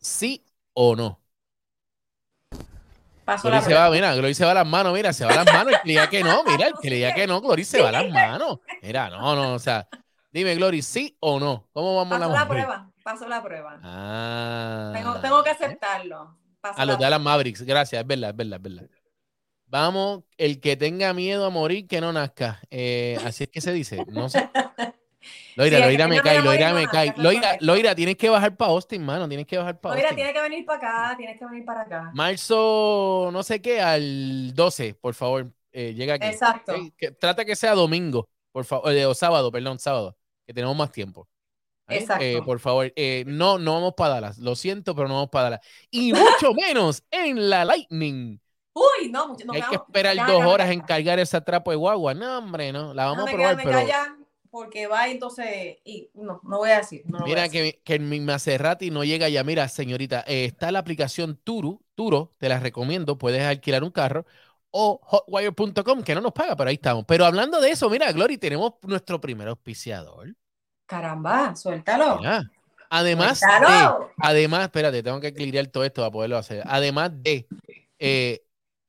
[0.00, 1.20] ¿sí o no?
[3.24, 5.32] Paso Glory la se va, mira, Glory se va a las manos, mira, se va
[5.32, 5.74] a las manos.
[5.74, 7.80] El que le diga que no, mira, el que le diga que no, Glory se
[7.80, 8.58] va a las manos.
[8.82, 9.86] Mira, no, no, o sea,
[10.32, 11.68] dime, Glory, ¿sí o no?
[11.72, 13.78] ¿Cómo vamos Paso la, la prueba, paso la prueba.
[13.82, 14.92] Ah.
[14.94, 16.38] Tengo, tengo que aceptarlo.
[16.60, 18.97] Paso A los la de las Mavericks, gracias, es verdad, es verdad, es verdad.
[19.70, 22.60] Vamos, el que tenga miedo a morir, que no nazca.
[22.70, 24.48] Eh, así es que se dice, no sé.
[25.56, 27.12] Loira, Sí, Loira me cae, Loira me cae.
[27.16, 27.56] Loira.
[27.60, 30.16] Loira, tienes que bajar para Austin, mano, tienes que bajar para Mira, Austin.
[30.24, 30.78] tiene que venir para
[31.08, 32.10] acá, tienes que venir para acá.
[32.14, 36.26] Marzo, no sé qué, al 12, por favor, eh, llega aquí.
[36.28, 36.72] Exacto.
[36.74, 40.92] Ok, que- trata que sea domingo, por favor, o sábado, perdón, sábado, que tenemos más
[40.92, 41.28] tiempo.
[41.88, 41.98] ¿Eh?
[41.98, 42.24] Exacto.
[42.24, 45.50] Eh, por favor, eh, no, no vamos para Dallas, lo siento, pero no vamos para
[45.50, 45.66] Dallas.
[45.90, 48.38] Y mucho menos en la Lightning.
[48.78, 52.14] Uy, no, Hay que esperar dos horas en cargar ese trapo de guagua.
[52.14, 53.80] No, hombre, no, la vamos a probar, pero
[54.50, 57.02] porque va entonces, y no, no voy a decir.
[57.06, 57.74] No a mira decir.
[57.74, 59.44] que, que mi Maserati no llega ya.
[59.44, 64.24] Mira, señorita, eh, está la aplicación Turo, Turo, te la recomiendo, puedes alquilar un carro
[64.70, 67.04] o hotwire.com, que no nos paga, pero ahí estamos.
[67.06, 70.34] Pero hablando de eso, mira, Glory, tenemos nuestro primer auspiciador.
[70.86, 72.18] Caramba, suéltalo.
[72.18, 72.50] Mira,
[72.90, 76.62] Además de, además, espérate, tengo que clirear todo esto para poderlo hacer.
[76.66, 77.46] Además de,
[77.98, 78.42] eh,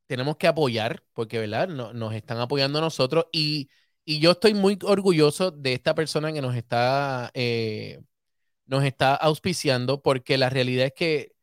[0.10, 1.70] tenemos que apoyar, porque, ¿verdad?
[1.70, 3.70] No- nos están apoyando nosotros y,
[4.06, 8.02] y yo estoy muy orgulloso de esta persona que nos está, eh,
[8.68, 11.34] nos está auspiciando, porque la realidad es que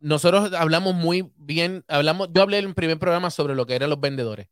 [0.00, 3.90] nosotros hablamos muy bien, hablamos, yo hablé en el primer programa sobre lo que eran
[3.90, 4.48] los vendedores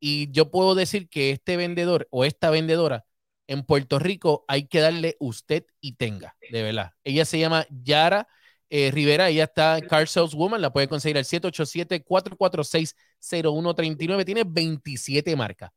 [0.00, 3.06] y yo puedo decir que este vendedor o esta vendedora
[3.48, 6.92] en Puerto Rico hay que darle usted y tenga, de verdad.
[7.04, 8.28] Ella se llama Yara
[8.70, 15.70] eh, Rivera, ella está Car Sales Woman, la puede conseguir al 787-446-0139, tiene 27 marcas.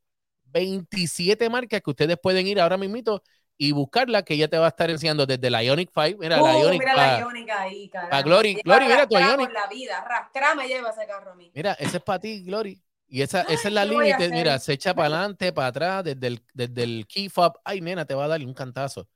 [0.46, 3.22] 27 marcas que ustedes pueden ir ahora mismito
[3.58, 6.46] y buscarla, que ella te va a estar enseñando desde la Ionic 5, mira, Uh,
[6.46, 8.18] la Ionic, mira pa- la Ionic ahí, caramba.
[8.18, 8.50] pa Glory.
[8.56, 9.52] Lleva Glory, mira tu Ionic.
[9.52, 11.52] la vida, arrastrada me lleva ese carro a mí.
[11.54, 12.82] Mira, ese es para ti, Glory.
[13.12, 14.36] Y esa, esa es la ¿qué voy a límite.
[14.36, 17.54] Mira, se echa para adelante, para atrás, desde el, desde el key fob.
[17.66, 19.08] Ay, nena, te va a dar un cantazo.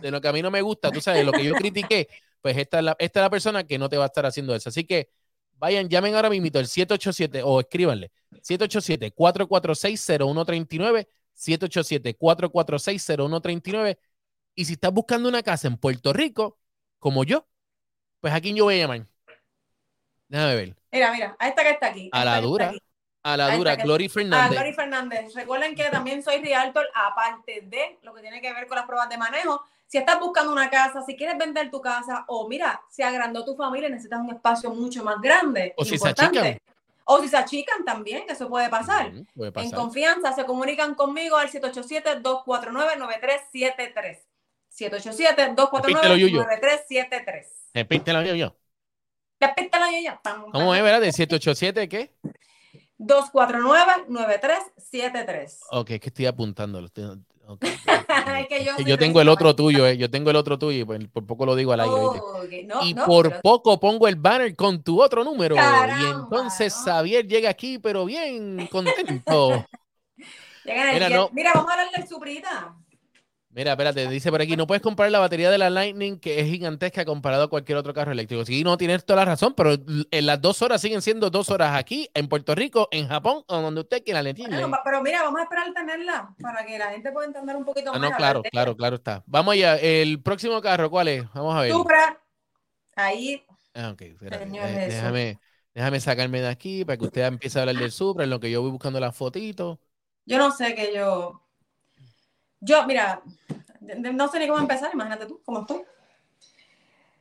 [0.00, 2.08] de, lo que a mí no me gusta, tú sabes, lo que yo critiqué.
[2.40, 4.54] Pues esta es, la, esta es la persona que no te va a estar haciendo
[4.54, 4.70] eso.
[4.70, 5.10] Así que
[5.58, 8.10] vayan, llamen ahora mismo el 787 o escríbanle
[8.42, 13.98] 787-446-0139, 787-446-0139
[14.54, 16.58] y si estás buscando una casa en Puerto Rico,
[16.98, 17.46] como yo,
[18.20, 19.06] pues a quién yo voy a llamar.
[20.28, 20.76] Déjame ver.
[20.92, 22.08] Mira, mira, a esta que está aquí.
[22.12, 22.72] A, la dura.
[23.22, 24.50] A la dura, Glory Fernández.
[24.50, 25.34] A Glory Fernández.
[25.34, 29.08] Recuerden que también soy realtor, aparte de lo que tiene que ver con las pruebas
[29.08, 29.62] de manejo.
[29.94, 33.54] Si estás buscando una casa, si quieres vender tu casa, o mira, se agrandó tu
[33.54, 35.72] familia, necesitas un espacio mucho más grande.
[35.76, 36.58] O si se achican.
[37.04, 39.12] O si se achican también, que eso puede pasar.
[39.36, 39.68] puede pasar.
[39.68, 44.18] En confianza, se comunican conmigo al 787-249-9373.
[44.76, 47.46] 787-249-9373.
[47.72, 48.56] Repítelo yo yo.
[49.38, 50.20] Repítelo yo yo.
[50.50, 51.02] ¿Cómo es, verdad?
[51.02, 52.12] ¿De 787 qué?
[52.98, 55.58] 249-9373.
[55.70, 56.88] Ok, es que estoy apuntándolo.
[57.46, 57.76] Okay.
[58.86, 59.98] yo, tengo el otro tuyo, eh.
[59.98, 62.64] yo tengo el otro tuyo y por, poco lo digo al aire.
[62.82, 65.56] y por poco pongo el banner con tu otro número.
[65.56, 69.66] y entonces Xavier llega aquí, pero bien contento.
[70.64, 72.74] Mira, Mira, vamos a hablar Suprita.
[73.54, 76.46] Mira, espérate, dice por aquí, no puedes comprar la batería de la Lightning que es
[76.46, 78.44] gigantesca comparado a cualquier otro carro eléctrico.
[78.44, 79.76] Sí, no tienes toda la razón, pero
[80.10, 83.60] en las dos horas siguen siendo dos horas aquí, en Puerto Rico, en Japón, o
[83.60, 87.28] donde usted quiera le pero mira, vamos a esperar tenerla para que la gente pueda
[87.28, 88.10] entender un poquito ah, más.
[88.10, 89.22] No, claro, claro, claro está.
[89.26, 91.32] Vamos allá, el próximo carro, ¿cuál es?
[91.32, 91.70] Vamos a ver.
[91.70, 92.20] Supra,
[92.96, 93.46] ahí.
[93.72, 95.38] Ah, ok, déjame,
[95.72, 98.50] déjame sacarme de aquí para que usted empiece a hablar del Supra, en lo que
[98.50, 99.78] yo voy buscando las fotitos.
[100.26, 101.43] Yo no sé que yo
[102.64, 103.22] yo, mira,
[103.80, 105.82] no sé ni cómo empezar, imagínate tú, cómo estoy.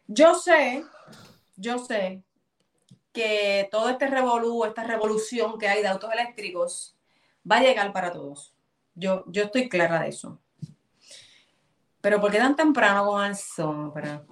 [0.07, 0.85] Yo sé,
[1.57, 2.23] yo sé
[3.11, 6.97] que todo este revolú, esta revolución que hay de autos eléctricos
[7.49, 8.53] va a llegar para todos.
[8.95, 10.39] Yo, yo estoy clara de eso.
[11.99, 14.23] Pero ¿por qué tan temprano con el Supra?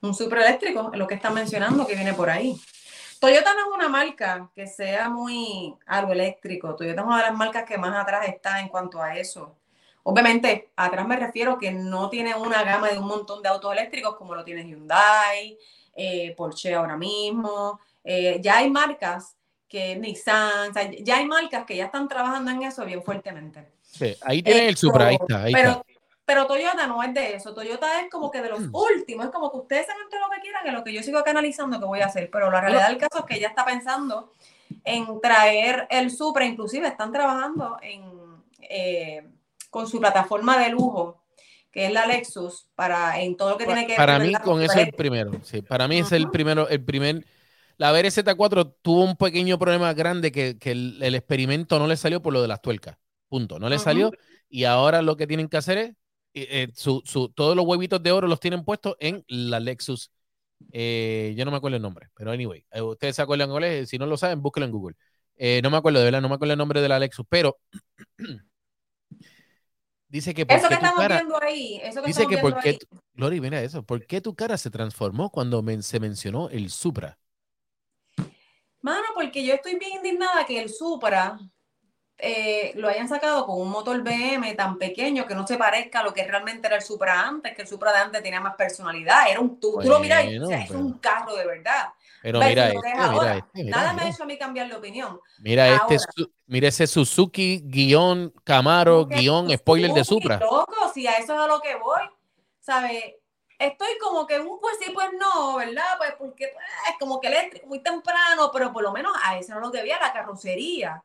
[0.00, 2.60] Un eléctrico, es lo que están mencionando que viene por ahí.
[3.22, 6.74] Toyota no es una marca que sea muy algo eléctrico.
[6.74, 9.54] Toyota es una de las marcas que más atrás está en cuanto a eso.
[10.02, 14.16] Obviamente, atrás me refiero que no tiene una gama de un montón de autos eléctricos
[14.16, 15.56] como lo tiene Hyundai,
[15.94, 17.78] eh, Porsche ahora mismo.
[18.02, 19.36] Eh, ya hay marcas
[19.68, 20.72] que Nissan,
[21.04, 23.68] ya hay marcas que ya están trabajando en eso bien fuertemente.
[23.82, 25.44] Sí, ahí tiene el Supra, ahí está.
[25.52, 25.84] pero,
[26.24, 27.52] pero Toyota no es de eso.
[27.52, 28.74] Toyota es como que de los mm.
[28.74, 29.26] últimos.
[29.26, 31.78] Es como que ustedes hagan todo lo que quieran, que lo que yo sigo canalizando
[31.80, 32.30] que voy a hacer.
[32.30, 34.32] Pero la realidad del caso es que ella está pensando
[34.84, 36.44] en traer el Supra.
[36.44, 38.04] Inclusive están trabajando en,
[38.60, 39.28] eh,
[39.70, 41.22] con su plataforma de lujo
[41.72, 43.96] que es la Lexus, para en todo lo que tiene que ver.
[43.96, 45.32] Para mí, con eso es el primero.
[45.42, 47.24] Sí, para mí es el primero, el primer.
[47.78, 52.34] La BRZ4 tuvo un pequeño problema grande que, que el, experimento no le salió por
[52.34, 52.98] lo de las tuercas.
[53.26, 53.58] Punto.
[53.58, 54.12] No le salió.
[54.50, 55.92] Y ahora lo que tienen que hacer es
[56.34, 60.10] eh, su, su, todos los huevitos de oro los tienen puestos en la Lexus.
[60.72, 63.88] Eh, yo no me acuerdo el nombre, pero anyway, eh, ustedes se acuerdan cuál es.
[63.88, 64.96] Si no lo saben, búsquenlo en Google.
[65.62, 67.58] no me acuerdo de verdad, no me acuerdo el nombre de la Lexus, pero
[70.08, 70.46] dice que.
[70.48, 72.78] Eso que estamos viendo ahí, eso que dice que porque.
[73.14, 73.82] Lori, mira eso.
[73.82, 77.18] ¿Por qué tu cara se transformó cuando se mencionó el Supra?
[78.80, 81.38] Mano, porque yo estoy bien indignada que el Supra
[82.24, 86.02] eh, lo hayan sacado con un motor BM tan pequeño que no se parezca a
[86.04, 89.28] lo que realmente era el Supra antes, que el Supra de antes tenía más personalidad.
[89.28, 91.88] Era un, tú, lo miras es un carro de verdad.
[92.22, 95.18] Pero mira, este, mira, este, Nada me ha hecho a mí cambiar de opinión.
[95.40, 95.96] Mira, este,
[96.46, 100.38] mira ese Suzuki guion Camaro guion spoiler de Supra.
[100.38, 102.02] Loco, si a eso es a lo que voy,
[102.60, 103.02] ¿sabes?
[103.58, 105.98] Estoy como que un pues sí, pues no, ¿verdad?
[105.98, 109.54] Pues porque pues, es como que eléctrico muy temprano, pero por lo menos a eso
[109.54, 111.02] no lo que vi, la carrocería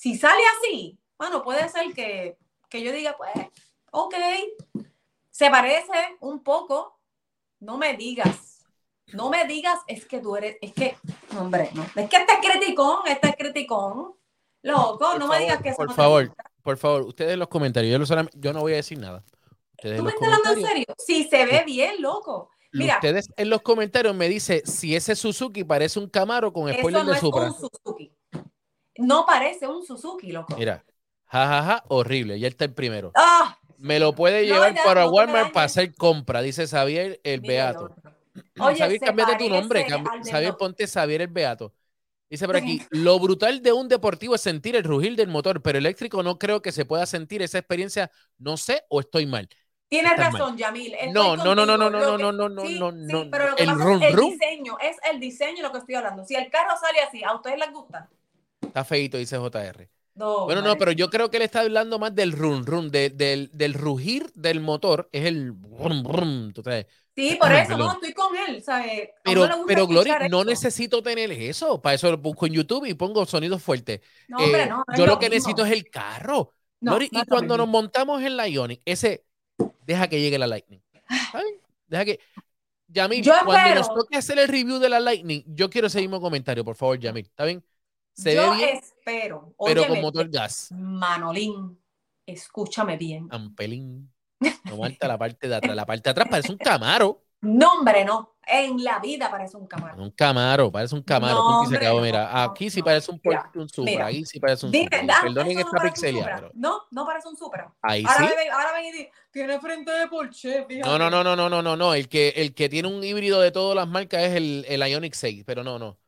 [0.00, 2.38] si sale así, bueno, puede ser que,
[2.72, 3.32] yo diga, pues,
[3.92, 4.14] ok,
[5.30, 6.98] se parece un poco,
[7.58, 8.64] no me digas,
[9.12, 10.96] no me digas, es que tú eres, es que,
[11.38, 14.14] hombre, no, es que este es criticón, este es criticón,
[14.62, 18.52] loco, no me digas que Por favor, por favor, ustedes en los comentarios, yo, yo
[18.54, 19.22] no voy a decir nada.
[19.76, 20.86] ¿Tú me estás hablando en serio?
[20.96, 22.48] Sí, se ve bien, loco.
[22.72, 27.04] Mira, ustedes en los comentarios me dicen si ese Suzuki parece un Camaro con spoiler
[27.04, 27.48] de Supra.
[27.48, 28.14] Es un Suzuki.
[29.00, 30.56] No parece un Suzuki, loco.
[30.56, 30.84] Mira,
[31.26, 32.38] jajaja, horrible.
[32.38, 33.12] Ya está el primero.
[33.14, 33.58] Ah.
[33.78, 37.94] Me lo puede llevar para Walmart para hacer compra, dice Xavier el Beato.
[38.58, 39.86] Oye, Xavier, cámbiate tu nombre.
[40.22, 41.72] Xavier, ponte Xavier el Beato.
[42.28, 45.78] Dice por aquí, lo brutal de un deportivo es sentir el rugir del motor, pero
[45.78, 49.48] eléctrico no creo que se pueda sentir esa experiencia, no sé o estoy mal.
[49.88, 50.94] Tienes razón, Yamil.
[51.12, 53.28] No, no, no, no, no, no, no, no, no, sí, no, sí, no.
[53.28, 54.30] pero lo que el pasa rum, es el rum.
[54.30, 56.24] diseño, es el diseño lo que estoy hablando.
[56.24, 58.08] Si el carro sale así, ¿a ustedes les gusta?
[58.60, 59.88] Está feito, dice JR.
[60.14, 60.44] No.
[60.44, 63.48] Bueno, no, pero yo creo que él está hablando más del rum, rum, de- del,
[63.52, 65.08] del rugir del motor.
[65.12, 66.86] Es el brum, brum, tú sabes.
[67.16, 69.10] Sí, por eso, no, estoy con él, ¿sabes?
[69.24, 71.80] Pero, pero Glory, escuchar no necesito tener eso.
[71.80, 74.00] Para eso lo busco en YouTube y pongo sonidos fuertes.
[74.28, 76.52] No, hombre, Eh, no, no yo lo lo que necesito es el carro.
[76.80, 79.24] No, Glory, y cuando nos montamos en la Ionic, ese,
[79.86, 80.82] deja que llegue la Lightning.
[81.32, 81.54] ¿Sabes?
[81.86, 82.20] Deja que.
[82.88, 86.20] Yamil, Yo cuando nos toque hacer el review de la Lightning, yo quiero ese mismo
[86.20, 87.26] comentario, por favor, Yamil.
[87.26, 87.64] ¿Está bien?
[88.14, 90.68] Se Yo ve bien, espero, pero con motor gas.
[90.72, 91.78] Manolín,
[92.26, 93.28] escúchame bien.
[93.30, 94.12] Ampelín.
[94.64, 95.76] No falta la parte de atrás.
[95.76, 97.22] La parte de atrás parece un camaro.
[97.42, 98.36] No, hombre, no.
[98.46, 100.00] En la vida parece un camarón.
[100.00, 101.34] Un camaro, parece un camaro.
[101.36, 102.00] No, se acabó.
[102.00, 103.90] Mira, no, aquí sí parece un, Mira, un Supra.
[103.92, 104.06] mira.
[104.06, 105.20] Ahí sí parece un Dime, Supra.
[105.22, 107.72] Perdonen esta pixelia, pero No, no parece un Supra.
[107.82, 108.34] ahí Ahora sí.
[108.36, 110.88] ven, ahora ven y di, tiene frente de Porsche, fíjate.
[110.88, 111.94] No, no, no, no, no, no, no.
[111.94, 115.14] El que, el que tiene un híbrido de todas las marcas es el, el Ionic
[115.14, 115.98] 6, pero no, no.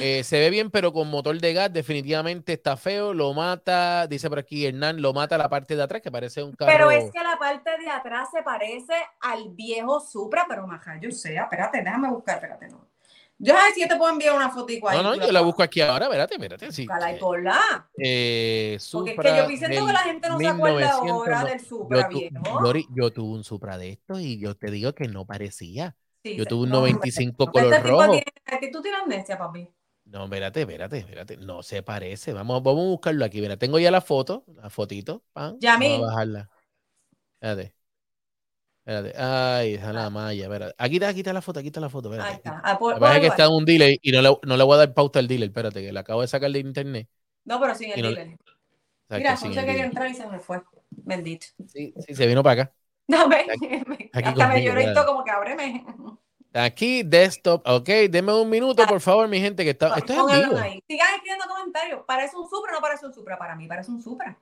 [0.00, 3.14] Eh, se ve bien, pero con motor de gas definitivamente está feo.
[3.14, 6.52] Lo mata, dice por aquí Hernán, lo mata la parte de atrás, que parece un
[6.52, 6.70] carro.
[6.72, 11.10] Pero es que la parte de atrás se parece al viejo Supra, pero maja, yo
[11.10, 12.86] sé, espérate, déjame buscar, espérate, no.
[13.40, 14.96] Yo a ver si yo te puedo enviar una fotico ahí.
[14.96, 16.72] No, no, yo la busco aquí ahora, espérate, espérate.
[16.72, 16.86] Sí.
[16.86, 17.88] la.
[17.96, 21.46] Eh, Porque es que yo siento que la gente no se acuerda 1900, ahora no.
[21.46, 22.72] del Supra Yo, viejo.
[22.96, 25.94] Yo tuve un Supra de estos y yo te digo que no parecía.
[26.24, 26.48] Sí, Yo sí.
[26.48, 28.10] tuve un No, hombre, 95 este color rojo.
[28.10, 29.70] tiene- este- tú tienes amnesia, papi.
[30.10, 31.36] No, espérate, espérate, espérate.
[31.36, 32.32] No se parece.
[32.32, 33.40] Vamos, vamos a buscarlo aquí.
[33.40, 35.22] Mira, tengo ya la foto, la fotito.
[35.32, 35.92] Pam, Yamil.
[35.92, 36.50] Vamos a bajarla.
[37.40, 37.74] Espérate.
[38.86, 39.12] Espérate.
[39.22, 40.42] Ay, esa es la malla.
[40.44, 40.74] Espérate.
[40.78, 42.08] Aquí está, aquí está la foto, aquí está la foto.
[42.08, 42.30] Espérate.
[42.30, 42.62] Ahí está.
[42.64, 44.74] Ah, por- pasa es que está en un delay y no le, no le voy
[44.74, 45.48] a dar pauta al dealer.
[45.50, 47.08] Espérate, que la acabo de sacar de internet.
[47.44, 48.38] No, pero sin el no- dealer.
[49.10, 49.84] Mira, José quería dealer.
[49.86, 50.62] entrar y se me fue.
[50.90, 51.46] Bendito.
[51.66, 52.74] Sí, sí, se vino para acá.
[53.08, 54.94] No, ven, Aquí- me- aquí hasta me y mira.
[54.94, 55.84] todo como que ábreme.
[56.54, 57.62] Aquí, desktop.
[57.66, 59.94] Ok, denme un minuto, por favor, mi gente, que está.
[59.96, 60.58] Esto es en vivo.
[60.58, 60.82] ahí.
[60.88, 62.02] Sigan escribiendo comentarios.
[62.06, 63.38] ¿Parece un Supra o no parece un Supra?
[63.38, 64.36] Para mí parece un Supra.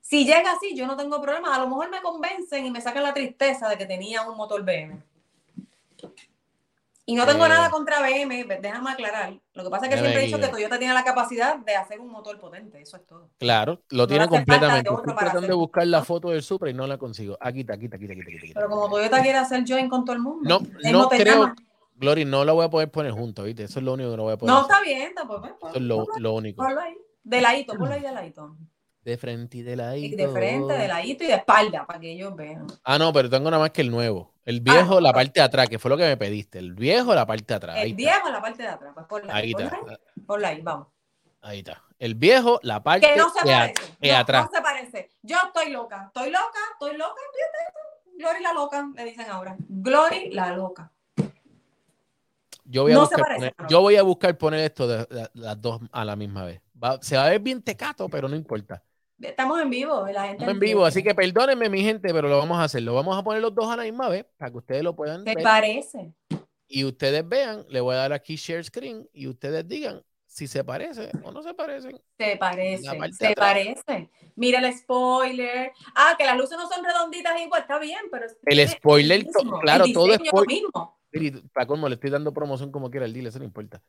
[0.00, 1.54] Si llega así, yo no tengo problema.
[1.54, 4.64] A lo mejor me convencen y me sacan la tristeza de que tenía un motor
[4.64, 5.00] BM.
[7.04, 7.48] Y no tengo Eh.
[7.48, 9.34] nada contra BM, déjame aclarar.
[9.54, 10.46] Lo que pasa es que siempre he dicho que.
[10.48, 12.80] Toyota tiene la capacidad de hacer un motor potente.
[12.80, 13.28] Eso es todo.
[13.38, 14.88] Claro, lo No tiene completamente.
[14.88, 17.36] Estoy tratando de buscar la foto del Supra y no la consigo.
[17.40, 18.52] Aquí está, aquí está, aquí está, aquí.
[18.54, 20.48] Pero como Toyota quiere hacer join con todo el mundo.
[20.48, 20.60] No,
[20.92, 21.56] no creo, llama.
[21.96, 23.64] Glory, no la voy a poder poner junto, ¿viste?
[23.64, 24.70] Eso es lo único que no voy a poder No, hacer.
[24.72, 25.46] está bien, tampoco.
[25.46, 26.62] Eso es lo, lo único.
[26.62, 26.94] Ponlo ahí.
[27.24, 28.56] De ladito, ponlo ahí de ladito.
[29.04, 30.16] De frente y de ladito.
[30.16, 32.66] de frente, de ladito y de espalda, para que ellos vean.
[32.84, 34.32] Ah, no, pero tengo nada más que el nuevo.
[34.44, 36.58] El viejo, no, la parte de atrás, que fue lo que me pediste.
[36.60, 37.76] El viejo, la parte de atrás.
[37.80, 39.62] El viejo la parte de atrás, pues ponla Ahí ahí.
[39.64, 39.70] está.
[40.26, 40.86] Ponla ahí, ponla vamos.
[41.42, 41.82] Ahí está.
[41.98, 43.82] El viejo, la parte Que no se de, a- parece.
[44.00, 44.44] de no, atrás.
[44.50, 45.10] no se parece.
[45.22, 46.04] Yo estoy loca.
[46.06, 47.20] Estoy loca, estoy loca.
[48.18, 49.56] Glory la loca, le dicen ahora.
[49.68, 50.90] Glory la loca.
[52.64, 54.98] Yo voy a no se buscar parece, poner, yo voy a buscar poner esto de,
[55.06, 56.60] de- las dos a la misma vez.
[56.82, 58.82] Va- se va a ver bien tecato, pero no importa.
[59.22, 60.44] Estamos en vivo la gente.
[60.44, 62.82] Estamos en vivo, así que perdónenme, mi gente, pero lo vamos a hacer.
[62.82, 65.24] Lo vamos a poner los dos a la misma vez para que ustedes lo puedan
[65.24, 65.44] ¿Te ver.
[65.44, 66.12] parece?
[66.68, 70.64] y ustedes vean, le voy a dar aquí share screen y ustedes digan si se
[70.64, 72.00] parece o no se parecen.
[72.18, 72.82] Se parece.
[72.86, 73.48] La parte de Se atrás.
[73.52, 74.10] parece.
[74.36, 75.72] Mira el spoiler.
[75.94, 78.24] Ah, que las luces no son redonditas igual, está bien, pero.
[78.24, 80.98] es- El spoiler, mismo, claro, el todo lo mismo.
[81.52, 83.82] Para colmo, le estoy dando promoción como quiera el deal, eso no importa.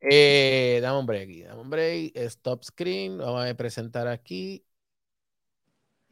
[0.00, 4.64] Eh, dame un break dame un break, stop screen, vamos a presentar aquí.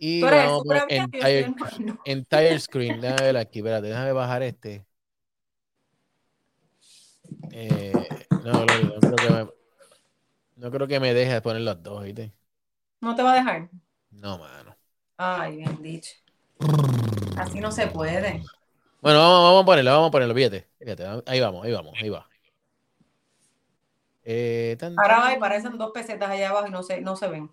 [0.05, 1.55] Y Tú eres vamos a súper poner abierto, yo soy entire, el-
[1.86, 1.96] no.
[2.05, 3.00] entire screen.
[3.00, 4.84] Déjame ver aquí, espérate, déjame bajar este.
[7.50, 9.48] Eh, no, no creo que me,
[10.57, 12.32] no creo que me deje poner los dos, ¿viste?
[13.03, 13.68] No te va a dejar.
[14.12, 14.76] No, mano.
[15.16, 16.12] Ay, bien dicho.
[17.36, 18.42] Así no se puede.
[19.00, 22.09] Bueno, vamos, vamos a ponerlo, vamos a ponerlo, fíjate, fíjate, ahí vamos, ahí vamos, ahí
[22.09, 22.26] va.
[24.24, 25.20] Eh, tan, Ahora tan.
[25.20, 27.50] va y parecen dos pesetas allá abajo y no se, no se ven.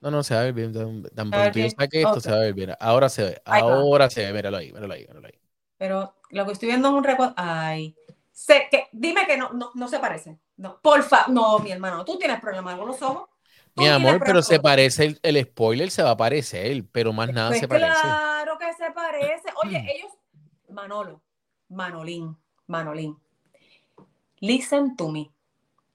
[0.00, 0.72] No, no, se va a ver bien.
[1.14, 2.72] Tan, pronto yo saque esto, se va a ver bien.
[2.80, 3.74] Ahora se ve, Ahí va.
[3.74, 5.34] ahora se ve, míralo ahí, míralo ahí, míralo ahí.
[5.76, 7.34] Pero lo que estoy viendo es un recuadro.
[7.36, 7.96] Ay.
[8.32, 10.38] Sé que, dime que no, no, no se parece.
[10.56, 13.28] No, porfa, no, mi hermano, tú tienes problemas con los ojos.
[13.76, 17.48] Mi amor, pero se parece, el, el spoiler se va a parecer, pero más nada
[17.50, 18.00] Pues se parece.
[18.00, 19.48] claro que se parece.
[19.62, 20.12] Oye, ellos,
[20.68, 21.22] Manolo,
[21.68, 22.36] Manolín,
[22.66, 23.16] Manolín,
[24.40, 25.30] listen to me.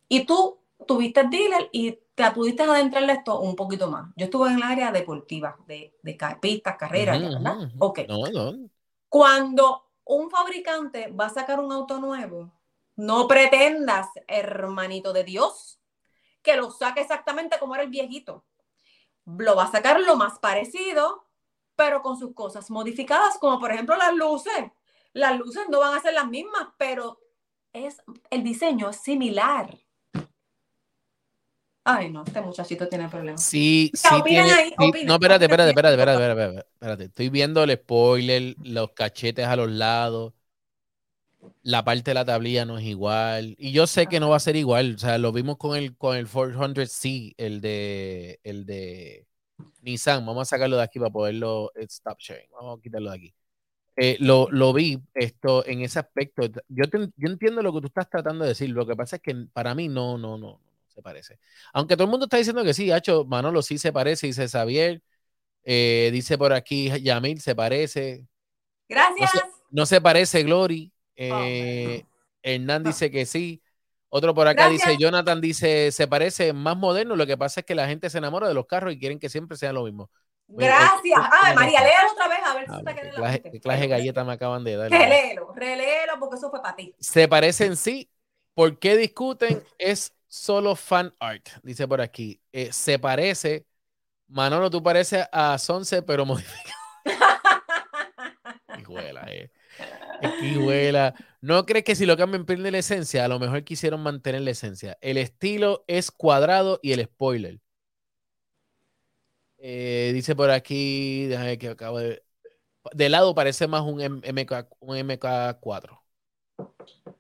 [0.10, 4.12] Y tú tuviste dealer y te pudiste adentrar esto un poquito más.
[4.16, 7.70] Yo estuve en el área deportiva, de, de pistas, carreras, Ujú, ya, ¿verdad?
[7.80, 8.00] Ok.
[8.08, 8.70] No, no.
[9.10, 12.52] Cuando un fabricante va a sacar un auto nuevo,
[12.96, 15.80] no pretendas, hermanito de Dios,
[16.42, 18.46] que lo saque exactamente como era el viejito.
[19.26, 21.26] Lo va a sacar lo más parecido
[21.76, 24.72] pero con sus cosas modificadas, como por ejemplo las luces.
[25.14, 27.20] Las luces no van a ser las mismas, pero
[27.74, 29.78] es, el diseño es similar.
[31.88, 33.44] Ay, no, este muchachito tiene problemas.
[33.44, 34.10] Sí, sí.
[34.26, 34.74] Tiene, ahí,
[35.06, 37.04] no, espérate, espérate, espérate, espérate, espérate, espérate.
[37.04, 40.34] Estoy viendo el spoiler, los cachetes a los lados.
[41.62, 43.56] La parte de la tablilla no es igual.
[43.60, 44.96] Y yo sé que no va a ser igual.
[44.96, 49.28] O sea, lo vimos con el, con el 400C, el de, el de
[49.84, 50.26] Nissan.
[50.26, 52.50] Vamos a sacarlo de aquí para poderlo eh, stop sharing.
[52.52, 53.34] Vamos a quitarlo de aquí.
[53.96, 56.42] Eh, lo, lo, vi esto en ese aspecto.
[56.68, 58.72] Yo, yo entiendo lo que tú estás tratando de decir.
[58.72, 60.60] Lo que pasa es que para mí no, no, no
[60.96, 61.40] se parece.
[61.74, 65.02] Aunque todo el mundo está diciendo que sí, hecho Manolo sí se parece, dice Xavier,
[65.64, 68.26] eh, dice por aquí Yamil se parece.
[68.88, 69.32] Gracias.
[69.70, 70.94] No se, parece Glory.
[71.16, 72.06] Eh,
[72.42, 73.62] Hernán dice que sí.
[74.08, 77.76] Otro por acá dice, Jonathan dice, se parece más moderno, lo que pasa es que
[77.76, 80.10] la gente se enamora de los carros y quieren que siempre sea lo mismo.
[80.48, 81.20] Gracias.
[81.20, 83.88] Ah, María, léalo otra vez a ver si ah, está quedando la ¿Qué clase de
[83.88, 84.92] galleta me acaban de dar?
[84.92, 86.96] Reléelo, reléelo porque eso fue para ti.
[87.00, 88.10] Se parecen sí.
[88.54, 89.62] ¿Por qué discuten?
[89.78, 92.42] Es solo fan art, dice por aquí.
[92.52, 93.66] Eh, se parece,
[94.28, 96.76] Manolo, tú pareces a Sonce, pero modificado.
[98.80, 99.52] Hijuela, eh.
[101.42, 103.26] ¿No crees que si lo cambian pierde la esencia?
[103.26, 104.98] A lo mejor quisieron mantener la esencia.
[105.02, 107.60] El estilo es cuadrado y el spoiler.
[109.58, 112.24] Eh, dice por aquí, déjame que acabo de.
[112.94, 116.05] De lado parece más un, MK, un MK4.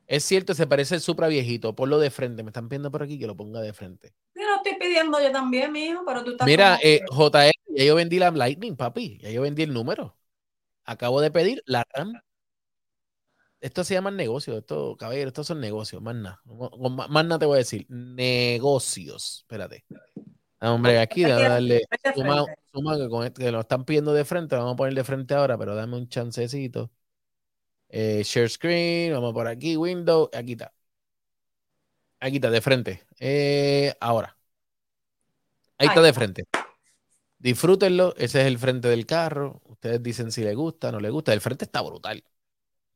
[0.07, 1.75] Es cierto, se parece el Supra viejito.
[1.75, 2.43] Ponlo de frente.
[2.43, 4.13] Me están pidiendo por aquí que lo ponga de frente.
[4.35, 6.45] Yo lo estoy pidiendo yo también, mijo, pero tú estás.
[6.45, 9.17] Mira, eh, JR, ya yo vendí la Lightning, papi.
[9.21, 10.15] Ya yo vendí el número.
[10.83, 12.13] Acabo de pedir la RAM.
[13.59, 14.57] Esto se llama negocio.
[14.57, 16.01] Esto, caballero, estos son negocios.
[16.01, 16.41] Más nada.
[16.45, 17.87] Más nada te voy a decir.
[17.89, 19.39] Negocios.
[19.41, 19.85] Espérate.
[20.59, 21.81] Hombre, aquí de darle
[22.15, 24.55] suma, suma que, con que lo están pidiendo de frente.
[24.55, 26.91] Vamos a poner de frente ahora, pero dame un chancecito.
[27.89, 30.73] Eh, share screen, vamos por aquí, window, aquí está.
[32.19, 33.05] Aquí está, de frente.
[33.19, 34.35] Eh, ahora.
[35.77, 36.45] Ahí está de frente.
[37.37, 39.61] Disfrútenlo, ese es el frente del carro.
[39.65, 41.33] Ustedes dicen si les gusta, no les gusta.
[41.33, 42.23] El frente está brutal.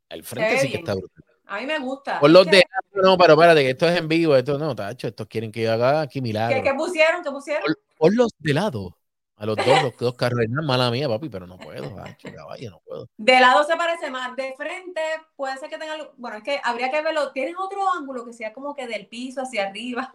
[0.07, 1.23] El frente sí que está brutal.
[1.45, 2.19] A mí me gusta.
[2.19, 2.63] Por los de
[2.93, 5.73] no, pero espérate, que esto es en vivo, esto no, tacho, estos quieren que yo
[5.73, 6.61] haga aquí milagros.
[6.63, 7.23] ¿Qué, pusieron?
[7.23, 7.63] ¿Qué pusieron?
[7.97, 8.97] Por, los de lado.
[9.39, 11.95] A los dos, los dos carros, mala mía, papi, pero no puedo,
[12.35, 13.07] caballo, no puedo.
[13.15, 15.01] De lado se parece más, de frente
[15.37, 18.51] puede ser que tenga, bueno, es que habría que verlo, ¿tienes otro ángulo que sea
[18.51, 20.13] como que del piso hacia arriba?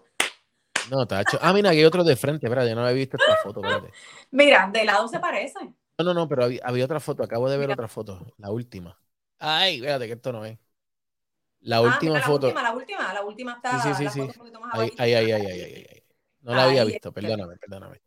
[0.90, 1.38] No, tacho.
[1.40, 3.94] Ah, mira, hay otro de frente, espérate, yo no había visto esta foto, espérate.
[4.30, 5.58] Mira, de lado se parece.
[5.96, 8.94] No, no, no, pero había, otra foto, acabo de ver otra foto, la última.
[9.38, 10.58] Ay, espérate, que esto no es.
[11.60, 12.48] La ah, última foto.
[12.48, 13.80] La última, la última, la última está.
[13.80, 14.20] Sí, sí, sí.
[14.20, 14.40] sí.
[14.72, 16.02] Ahí, ahí, ahí, ahí, ahí,
[16.42, 18.02] No la había visto, perdóname, perdóname.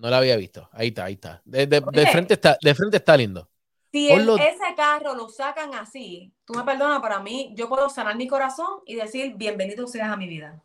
[0.00, 0.66] No la había visto.
[0.72, 1.42] Ahí está, ahí está.
[1.44, 1.66] De,
[2.10, 3.46] frente, está, de frente está lindo.
[3.92, 8.26] Si ese carro lo sacan así, tú me perdonas, para mí, yo puedo sanar mi
[8.26, 10.62] corazón y decir, bienvenido seas a mi vida.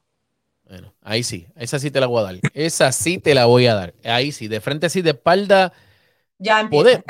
[0.64, 2.36] Bueno, ahí sí, esa sí te la voy a dar.
[2.54, 3.94] Esa sí te la voy a dar.
[4.06, 5.74] Ahí sí, de frente sí, de espalda.
[6.38, 7.04] Ya, podemos,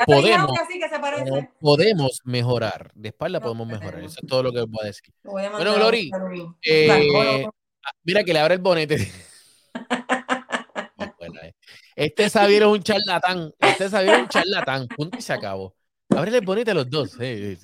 [1.60, 2.90] podemos mejorar.
[2.94, 4.00] De espalda podemos mejorar.
[4.02, 5.14] Eso es todo lo que voy a decir.
[5.22, 6.10] bueno, Glory,
[6.62, 7.46] eh,
[8.02, 8.96] mira que le abre el bonete.
[11.96, 13.54] Este Xavier es un charlatán.
[13.58, 14.86] Este Xavier es un charlatán.
[14.86, 15.74] Punto y se acabó.
[16.10, 17.16] Ábrele bonita los dos.
[17.16, 17.56] ¿Qué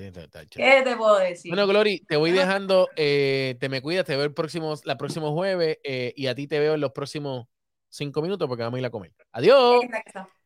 [0.56, 1.50] te puedo decir?
[1.50, 2.88] Bueno, Glory, te voy dejando.
[2.96, 6.46] Eh, te me cuidas, te veo el próximo, la próximo jueves eh, y a ti
[6.46, 7.46] te veo en los próximos
[7.90, 9.12] cinco minutos porque vamos a ir a comer.
[9.32, 9.82] Adiós.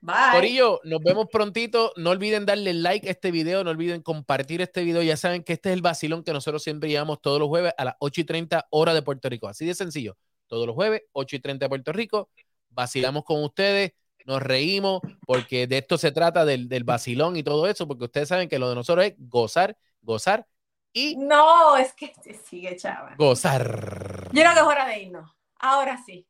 [0.00, 0.14] Bye.
[0.32, 1.92] Corillo, nos vemos prontito.
[1.94, 5.00] No olviden darle like a este video, no olviden compartir este video.
[5.02, 7.84] Ya saben que este es el vacilón que nosotros siempre llevamos todos los jueves a
[7.84, 9.46] las 8 y 30 hora de Puerto Rico.
[9.46, 10.16] Así de sencillo.
[10.48, 12.30] Todos los jueves, 8 y 30 de Puerto Rico
[12.76, 13.92] vacilamos con ustedes,
[14.24, 18.28] nos reímos, porque de esto se trata del, del vacilón y todo eso, porque ustedes
[18.28, 20.46] saben que lo de nosotros es gozar, gozar
[20.92, 21.16] y...
[21.16, 22.12] No, es que
[22.48, 23.16] sigue, chaval.
[23.16, 24.28] Gozar.
[24.32, 25.30] Yo creo que es hora de irnos.
[25.58, 26.26] Ahora sí.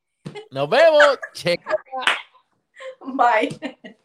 [0.51, 1.19] Nos vemos.
[1.35, 1.77] Checa.
[3.01, 3.97] Bye.